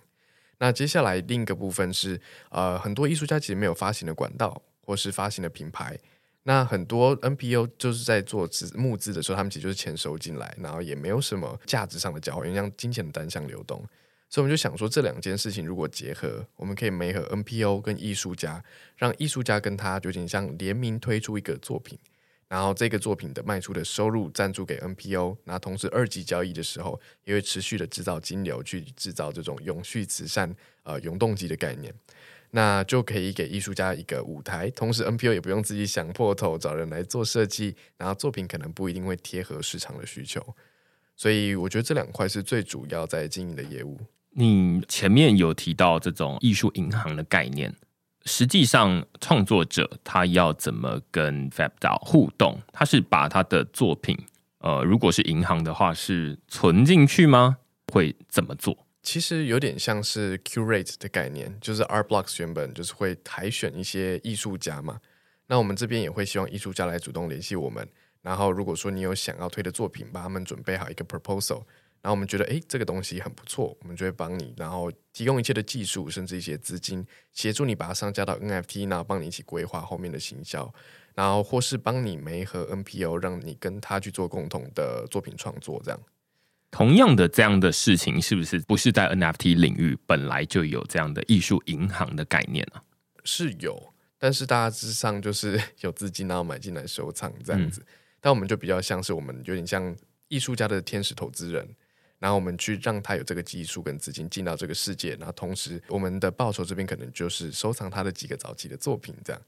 [0.58, 2.18] 那接下来另一个部分是，
[2.50, 6.00] 呃，很多艺术家其实没有发行的管道或是发行的品牌，
[6.44, 13.86] 那很多 NPO 就是在做资募资的时候，他们其实就是钱收进来，然后也没有什么价值上的交换，因为像金钱的单向流动。
[14.36, 18.62] 所以我们就想说，这两件事情如果结合，我们可以媒合 NPO 跟艺术家，
[18.98, 21.98] 让艺术家跟他有点像联名推出一个作品，
[22.50, 31.94] 然后这个作品的卖出的收入赞助给 NPO，那同时二级交易的时候也会持续的制造金流，去制造这种永续慈善呃永动机的概念，
[32.52, 40.46] 那就可以给艺术家一个舞台，同时 NPO 也不用自己想破头找人来做设计，然后作品可能不一定会贴合市场的需求，
[41.16, 43.98] 所以我觉得这两块是最主要在经营的业务。
[44.38, 47.74] 你前面有提到这种艺术银行的概念，
[48.26, 52.60] 实际上创作者他要怎么跟 FabDAO 互动？
[52.74, 54.18] 他是把他的作品，
[54.60, 57.58] 呃，如果是银行的话，是存进去吗？
[57.94, 58.86] 会怎么做？
[59.02, 65.00] 其实有点像是 Curate 的概念，就是 Art Blocks 原本就是会海选一些艺术家嘛。
[65.48, 67.88] 那我们这边也会希望艺术家来主动联系我们，
[68.22, 71.64] 然后如果说你有想要推的作品，把他们准备好一个 proposal。
[72.06, 77.04] 然后我们觉得，哎，这个东西很不错，我们就会帮你，然后提供一切的技术，甚至一些资金，
[77.34, 80.72] 协助你把它上架到 NFT，然后帮你一起规划后面的行销，
[81.16, 85.82] 然后或是帮你媒合 NPO，让你跟他去做共同的作品创作。
[85.84, 86.00] 这样，
[86.70, 92.80] 同样的这样的事情，是不是不是在 NFT 领域本来就有这样的艺术银行的概念呢？
[93.24, 97.82] 是有，但是大致上就是有资金，然后买进来收藏这样子。
[97.82, 97.88] 嗯、
[98.22, 99.96] 但我们就比较像是我们有点像
[100.28, 101.68] 艺术家的天使投资人。
[102.26, 109.40] 然后我们去让他有这个技术跟资金进到这个世界，然后同时我们的报酬这边可能就是收藏他的几个早期的作品，这样。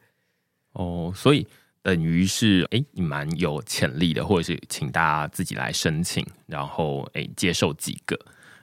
[0.74, 1.48] 哦，所以
[1.82, 8.16] 等于是哎，你蛮有潜力的，或者是请大家自己来申请，然后哎接受几个，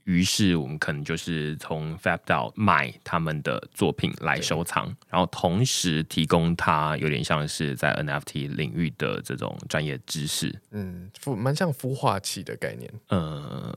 [0.05, 13.75] 于是我们可能就是从 FabDAO 买他们的作品来收藏，然后同时提供他有点像是在 NFT 领域的这种专业知识，嗯，孵蛮像孵化器的概念，呃，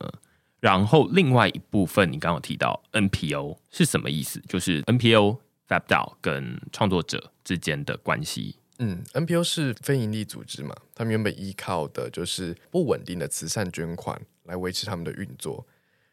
[0.60, 4.42] 然后另外一部分你刚刚有提到 NPO 是什么意思？
[4.48, 8.56] 就是 NPO FabDAO 跟创作者之间的关系。
[8.80, 15.66] 嗯，NPO 是非营利组织嘛，他们原本依靠的就是不稳定的慈善捐款来维持他们的运作。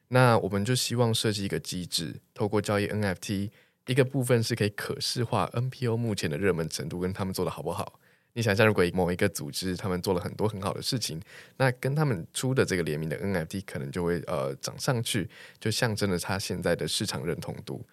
[0.09, 3.51] 那我们就希望设计一个机制，透过交易 NFT，
[3.87, 7.99] 一个部分是可以可视化 NPO 目前的热门程度跟他们做的好不好。
[8.37, 11.21] 你想象，如果某一个组织他们做了很多很好的事情，
[11.57, 15.31] 那跟他们出的这个联名的 NFT 可能就会呃涨上去，
[15.61, 17.87] 就象征了他现在的市场认同度。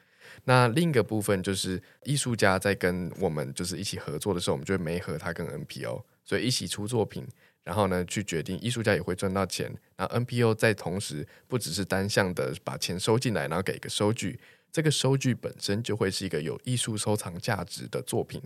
[0.45, 7.27] 那另一个部分就是艺术家在跟我们就是一起合作的时候，我们就会媒合他跟 NPO，所以一起出作品，
[7.63, 9.71] 然后呢去决定艺术家也会赚到钱。
[9.97, 14.39] 那 NPO 在同时不只是单向的把钱收进来，然后给一个收据，
[14.71, 18.41] 这个收据本身就会是一个有艺术收藏价值的作品。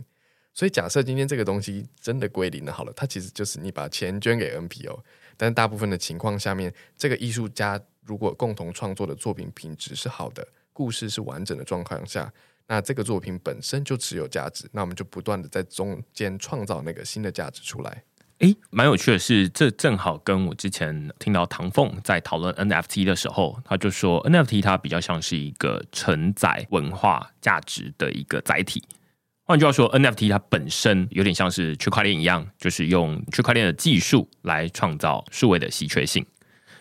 [0.55, 5.03] 所以假设今天这个东西真的归零了，好了，它其实就是你把钱捐给 NPO，
[5.35, 12.31] 但大部分的情况下面，这个艺术家如果共同创作的作品品质是好的，故事是完整的状况下。
[12.67, 18.03] 那这个作品本身就持有价值，那我们就不断的在中间创造那个新的价值出来。
[18.39, 28.81] 诶，蛮有趣的是，这正好跟我之前听到唐凤在讨论 NFT 的时候，他就说 NFT 它比较像是一个承载文化价值的一个载体。
[29.45, 36.25] 换句话说，NFT 它本身有点像是区块链一样，就是用区块链的技术来创造数位的稀缺性。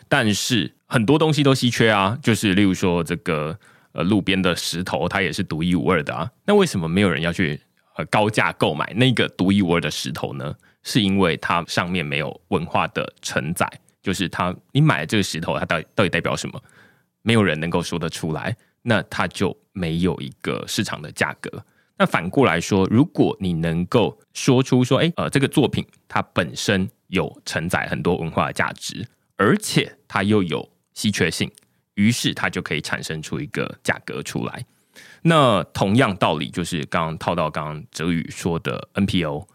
[0.08, 3.58] 但是很多东西都稀缺啊，就是例如说这个。
[3.96, 6.28] 呃，路边的石头它也是独一无二的啊。
[6.44, 7.60] 那为什么没有人要去
[7.94, 10.52] 呃高价购买那个独一无二的石头呢？
[10.82, 13.70] 是因为它上面没有文化的承载，
[14.02, 16.60] 就是它你买了这个石头，它到底到底代表什么？
[17.22, 21.64] 没有人能够说得出来，那它就没有一个市场的价格。
[21.98, 31.50] 那反过来说，如果你能够说出说，哎，呃，这个作品它本身有承载很多文化的价值，而且它又有稀缺性。
[31.94, 34.64] 于是它就可以产生出一个价格出来。
[35.22, 39.46] 那同样道理，就是刚刚套到刚刚哲宇说的 NPO，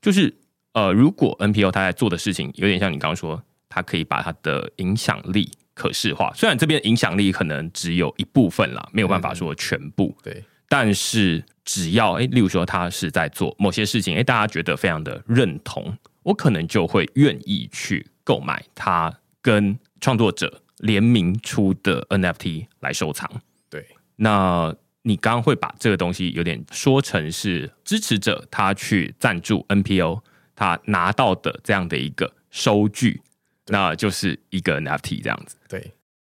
[0.00, 0.34] 就是
[0.72, 6.32] 呃，如果 NPO 他在做的事情有点像你刚刚说，他可以把他的影响力可视化。
[6.34, 10.16] 虽然这边影响力可能只有一部分啦，没有办法说全部。
[10.22, 10.42] 对，
[10.76, 20.60] 但是只要诶，例如说他是在做某些事情，诶，大家觉得非常的认同，我可能就会愿意去购买他跟创作者。
[20.78, 23.30] 联名出的 NFT 来收藏，
[23.70, 23.86] 对。
[24.16, 30.20] 那你刚刚会把这个东西有点说成是支持者他去赞助 NPO，
[30.56, 33.22] 他拿到的这样的一个收据，
[33.68, 35.56] 那就是一个 NFT 这样子。
[35.68, 35.92] 对。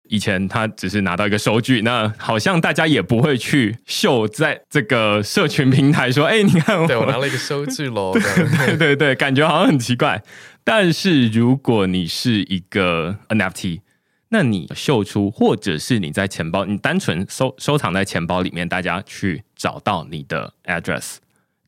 [0.08, 8.12] 以前他只是拿到一个收据，那好像大家也不会去秀在这个社群平台说：“哎，你看我，对我拿了一个收据喽。
[8.18, 10.22] ”对对对，感觉好像很奇怪。
[10.64, 13.80] 但是如果你是一个 NFT，
[14.30, 21.18] 那你秀出，或者是你在钱包，你单纯收收藏在钱包里面，大家去找到你的 address，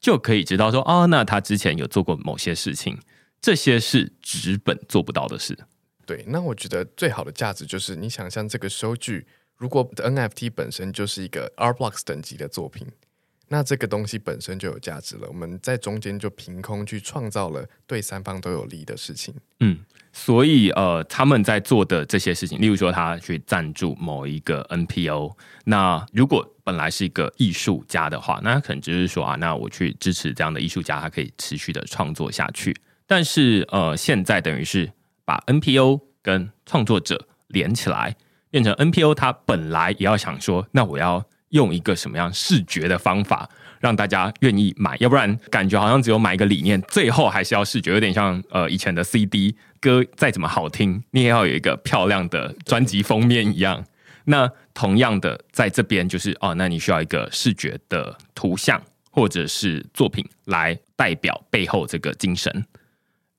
[0.00, 2.98] 就可以知道说，哦，那他之前有做过某些事情，
[3.40, 5.56] 这些是纸本做不到的事。
[6.08, 9.26] 对，那我觉得最好的价值就是，你想象这个收据，
[9.58, 12.86] 如果 NFT 本身就是一个 R Blocks 等级的作品，
[13.48, 15.28] 那这个东西本身就有价值了。
[15.28, 19.34] 我们在中间就凭空去创造了对三方都有利的事情。
[19.60, 19.80] 嗯。
[20.10, 32.74] 所以，呃，他们在做的这些事情，例如说，他去赞助某一个 NPO，那如果本来是一个艺术家的话，那可能就是说啊，那我去支持这样的艺术家，他可以持续的创作下去。
[33.06, 34.90] 但是，呃，现在等于是
[35.28, 38.16] 把 NPO 跟创作者连起来，
[38.48, 43.46] 变成 NPO，他本来也要想说，那我要用一个什么样视觉的方法，
[43.78, 53.84] 让大家愿意买，要不然感觉好像只有买一个理念，最后还是要视觉，有点像呃以前的 CD 歌再怎么好听，你也要有一个漂亮的专辑封面一样。
[54.24, 62.64] 那同样的，在这边就是哦，那你需要一个视觉的图像或者是作品来代表背后这个精神，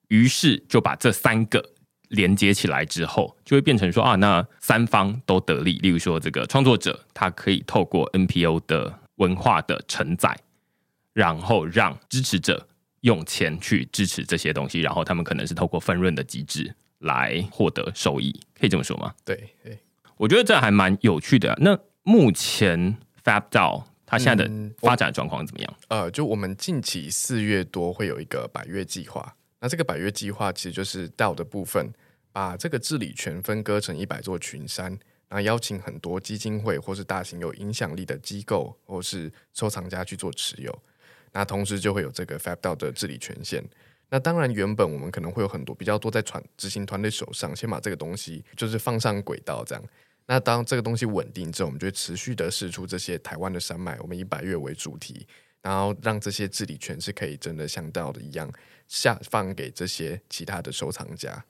[0.09, 1.63] 于是就把这三个
[2.09, 5.79] 连接起来之后，就会变成说啊，那三方都得利。
[5.79, 8.99] 例如说，这个创作者他可以透过 NPO 的。
[9.19, 10.33] 文化的承载，
[11.11, 12.65] 然后让支持者
[13.01, 19.13] 用钱去支持这些东西，然后他们可能是透过分润的机制来获得收益，可以这么说吗？
[19.25, 19.77] 对，对，
[20.15, 21.53] 我觉得这还蛮有趣的。
[21.59, 25.75] 那目前 FabDAO 它现在的发展状况怎么样？
[25.89, 31.91] 嗯，呃，就我们近期四月多会有一个百月计划，那这个百月计划其实就是 DAO 的部分，
[32.31, 34.97] 把这个治理权分割成一百座群山。
[35.29, 40.75] 那邀请很多基金会或是大型有影响力的机构或是收藏家去做持有，
[41.31, 43.63] 那同时就会有这个 FabDAO 的治理权限。
[44.09, 49.83] 那当然，原本我们可能会有很多比较多在传执行团队手上，先把这个东西就是放上轨道这样。
[50.25, 55.27] 那当这个东西稳定之后，我们就会持续的释出这些台湾的山脉，我们以百越为主题，
[55.61, 58.51] 然后让这些治理权是可以真的像 DAO 的一样
[58.89, 61.45] 下放给这些其他的收藏家。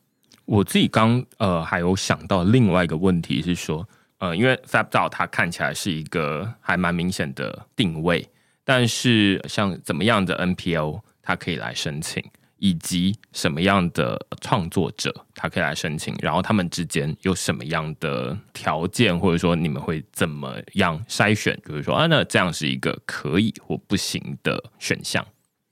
[0.46, 3.88] 我自己刚呃还有想到另外一个问题是说，
[4.18, 8.28] 呃，因为 Fab d o 它看起来是一个还蛮明显的定位，
[8.64, 12.24] 但是像怎么样的 NPO 它可以来申请，
[12.58, 25.26] 以及什么样的创作者它可以来申请，然后他们之间有什么样的条件，或者说你们会怎么样筛选，就是说啊，那这样是一个可以或不行的选项。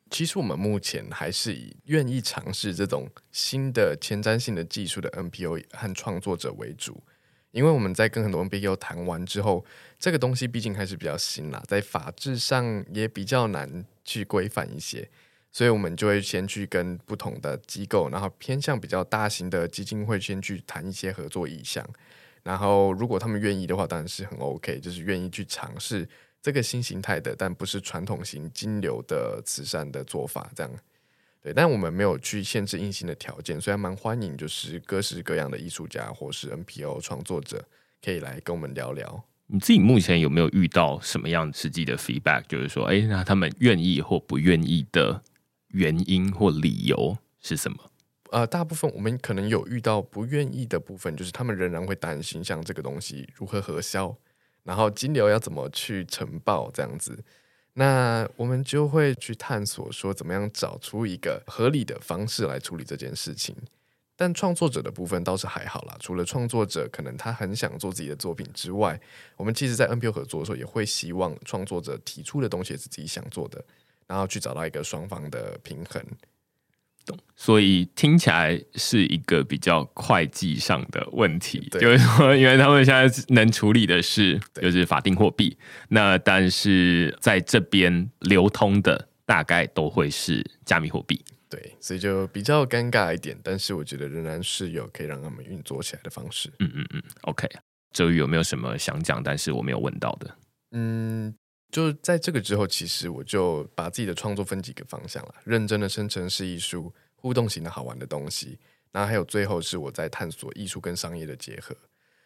[0.10, 7.04] 其实我们目前还是以愿意尝试这种新的前瞻性的技术的 NPO 和创作者为主，
[7.52, 9.66] 因为我们在跟很多 NPO 谈完之后，
[10.00, 15.10] 这个东西毕竟还是比较新啦，在法制上也比较难去规范一些，
[15.52, 21.88] 所以我们就会先去跟不同的机构，然后偏向比较大型的基金会，先去谈一些合作意向，
[22.44, 26.08] 然后如果他们愿意的话，当然是很 OK，就是愿意去尝试。
[26.42, 30.72] 这个新形态的，但不是传统型金流的慈善的做法，这样
[31.42, 31.52] 对。
[31.54, 37.66] 但我们没有去限制硬性的条件，所以还蛮欢迎，就是各式各样的艺术家或是 NPO 创作者
[38.04, 39.26] 可以来跟我们聊聊。
[39.48, 42.44] 你自己目前有没有遇到什么样实际的 feedback？
[42.48, 45.22] 就是说，哎，那他们愿意或不愿意的
[45.70, 47.92] 原因或理由是什么？
[48.32, 54.14] 呃，大部分我们可能有遇到不愿意的部分，就是他们仍然会担心，像这个东西如何核销。
[54.68, 57.18] 然后金流要怎么去呈报这样子，
[57.76, 63.56] 那我们就会去探索说怎么样找出一个合理的方式来处理这件事情。
[64.18, 69.00] 但创作者的部分倒是还好啦，除了创作者可能他很想做自己的作品之外，
[69.38, 73.64] 我们其实在 NPO 合作的时候也会希望创作者提出的东西是自己想做的，
[74.06, 76.04] 然后去找到一个双方的平衡。
[77.36, 85.58] 所以听起来是一个比较会计上的问题，就是说，因为他们现在能处理的是就是法定货币，
[85.90, 93.38] 那但是在这边流通的大概都会是加密货币，对，所以就比较尴尬一点。
[93.44, 96.50] 但是我觉得仍然是有可以让他们运作起来的方式。
[96.60, 97.48] 嗯嗯嗯，OK。
[97.94, 100.36] 哲宇有没有什么想讲，但是我没有问到的？
[100.72, 101.34] 嗯，
[101.72, 106.94] 就是在这个之后，其实我就把自己的创作分几个方向了，认真的生成式艺术。
[107.20, 108.60] 互动型的好玩的东西，
[108.92, 111.76] 然后还有最后是我在探索艺术跟商业的结合。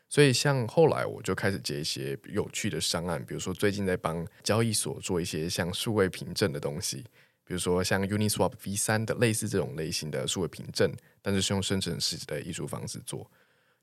[0.09, 7.05] 所以像后来我就开始接一些有趣的商案，比如说最近在帮交易所做一些像数位凭证的东西，
[7.45, 13.25] 比如说像 Uniswap V3 的类似这种类型的数位凭证，但是是用生成式的艺术方式做。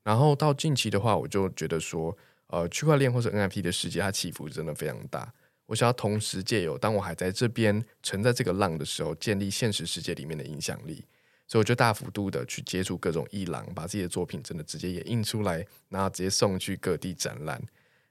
[0.03, 2.15] 然后到近期的话，我就觉得说，
[2.47, 5.33] 呃，区块链或者 NFT 的世界它起伏真的非常大。
[5.69, 11.05] 我想要同时借由，当我还在这边乘在这个浪的时候，建立现实世界里面的影响力，
[11.45, 17.61] 所以我就大幅度的去接触各种艺廊，把自己的作品真的直接也印出来，然后直接送去各地展览。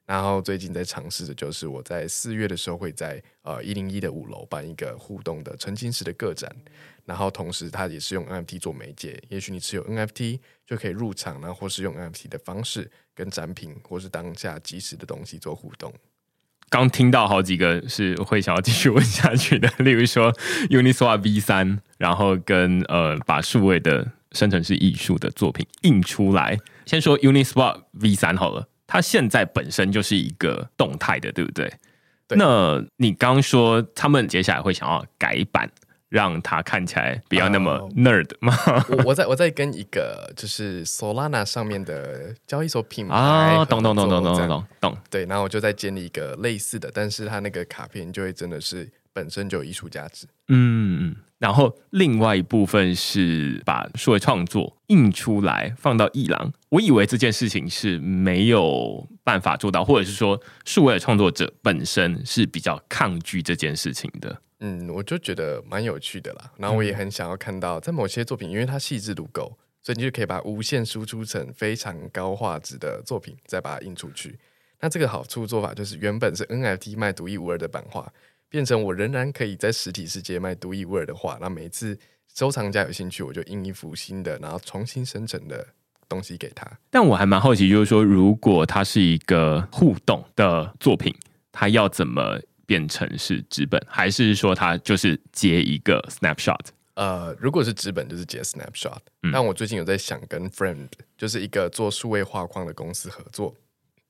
[0.06, 6.48] 然后最近在尝试的就是，我在四月的时候会在呃一零一的五楼办一个互动的沉浸式的个展，
[7.04, 15.92] 然后同时它也是用 NFT 做媒介，也许你持有 NFT 就可以入场，然后或是用 NFT 的方式跟展品或是当下即时的东西做互动。
[16.70, 20.32] 刚听到好几个是会想要继续问下去的， 例如说
[20.70, 26.58] Uniswap V 三然后跟呃把数位的生成式艺术的作品印出来。
[26.86, 31.72] 先说 Uniswap V 三好了，它现在本身就是一个动态的，对不对？
[32.26, 32.36] 对。
[32.38, 35.70] 那你刚说他们接下来会想要改版。
[36.09, 38.54] 让他看起来不要那么 nerd 吗？
[38.88, 44.96] 我我在我在跟一个就是 Solana 上面的交易所品牌啊，懂懂懂懂懂懂懂。
[45.11, 50.26] 对，然后我就在建立一个类似的，但是他那个卡片就会真的是本身就有艺术价值。
[50.48, 56.52] 嗯，然后另外一部分是把数位创作印出来放到伊朗。
[56.70, 64.40] 我以为这件事情是没有办法做到，或者是说数位创作者本身是比较抗拒这件事情的。
[64.61, 66.50] 嗯，我就觉得蛮有趣的啦。
[66.56, 74.36] 然后我也很想要看到，在某些作品，因为它细致度够，所以你就可以把无限输出成非常高画质的作品，再把它印出去。
[74.80, 78.12] 那这个好处做法就是，原本是 NFT 卖独一无二的版画，
[78.48, 81.38] 变成我仍然可以在实体世界卖独一无二的画。
[81.40, 81.96] 那每次
[82.34, 85.64] 收藏家有兴趣，我就印一幅新的，然后重新生成的
[86.09, 86.68] 东西给他。
[86.90, 91.14] 但我还蛮好奇，就是说，如果它是一个互动的作品，
[91.52, 92.40] 它要怎么？
[92.68, 96.66] 变成是纸本，还是说它就是接一个 snapshot？
[96.92, 98.98] 呃，如果是纸本，就是接 snapshot。
[99.22, 99.32] 嗯。
[99.32, 103.56] 但我最近有在想跟 friend 就是一个做数位画框的公司合作，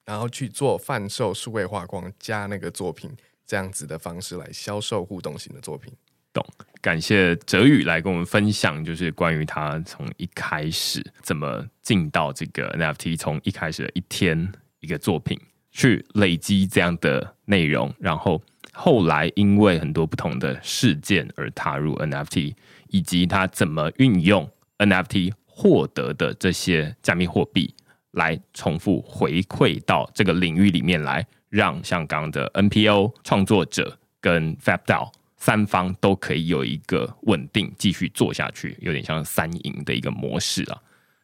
[0.05, 3.09] 然后去做贩售数位画框加那个作品
[3.47, 5.93] 这样子的方式来销售互动型的作品。
[6.33, 6.45] 懂？
[6.81, 15.39] 感谢哲宇来跟我们分享，就是关于他从一开始怎么进到这个 NFT，从一开始的一天一个作品。
[15.71, 18.41] 去累积这样的内容，然后
[18.73, 22.55] 后来因为很多不同的事件而踏入 NFT，
[22.89, 27.75] 以及他怎么运用 NFT 获得的这些加密货币
[28.13, 40.79] 来重复回馈到这个领域里面来，让像刚刚的 NPO 创作者跟 FabDAO 三方都可以有一个稳定继续做下去，有点像三赢的一个模式啊。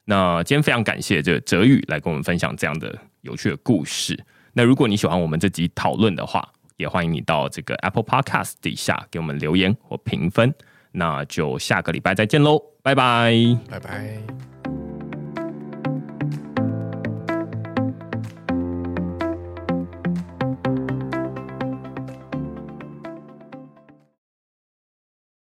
[0.06, 4.18] 那今天非常感谢这个哲宇来跟我们分享这样的有趣的故事。
[4.54, 10.54] 那如果你喜欢我们这集讨论的话，也欢迎你到这个 Apple Podcast 底下给我们留言或评分。
[10.92, 13.34] 那就下个礼拜再见喽，拜拜，
[13.68, 14.53] 拜拜。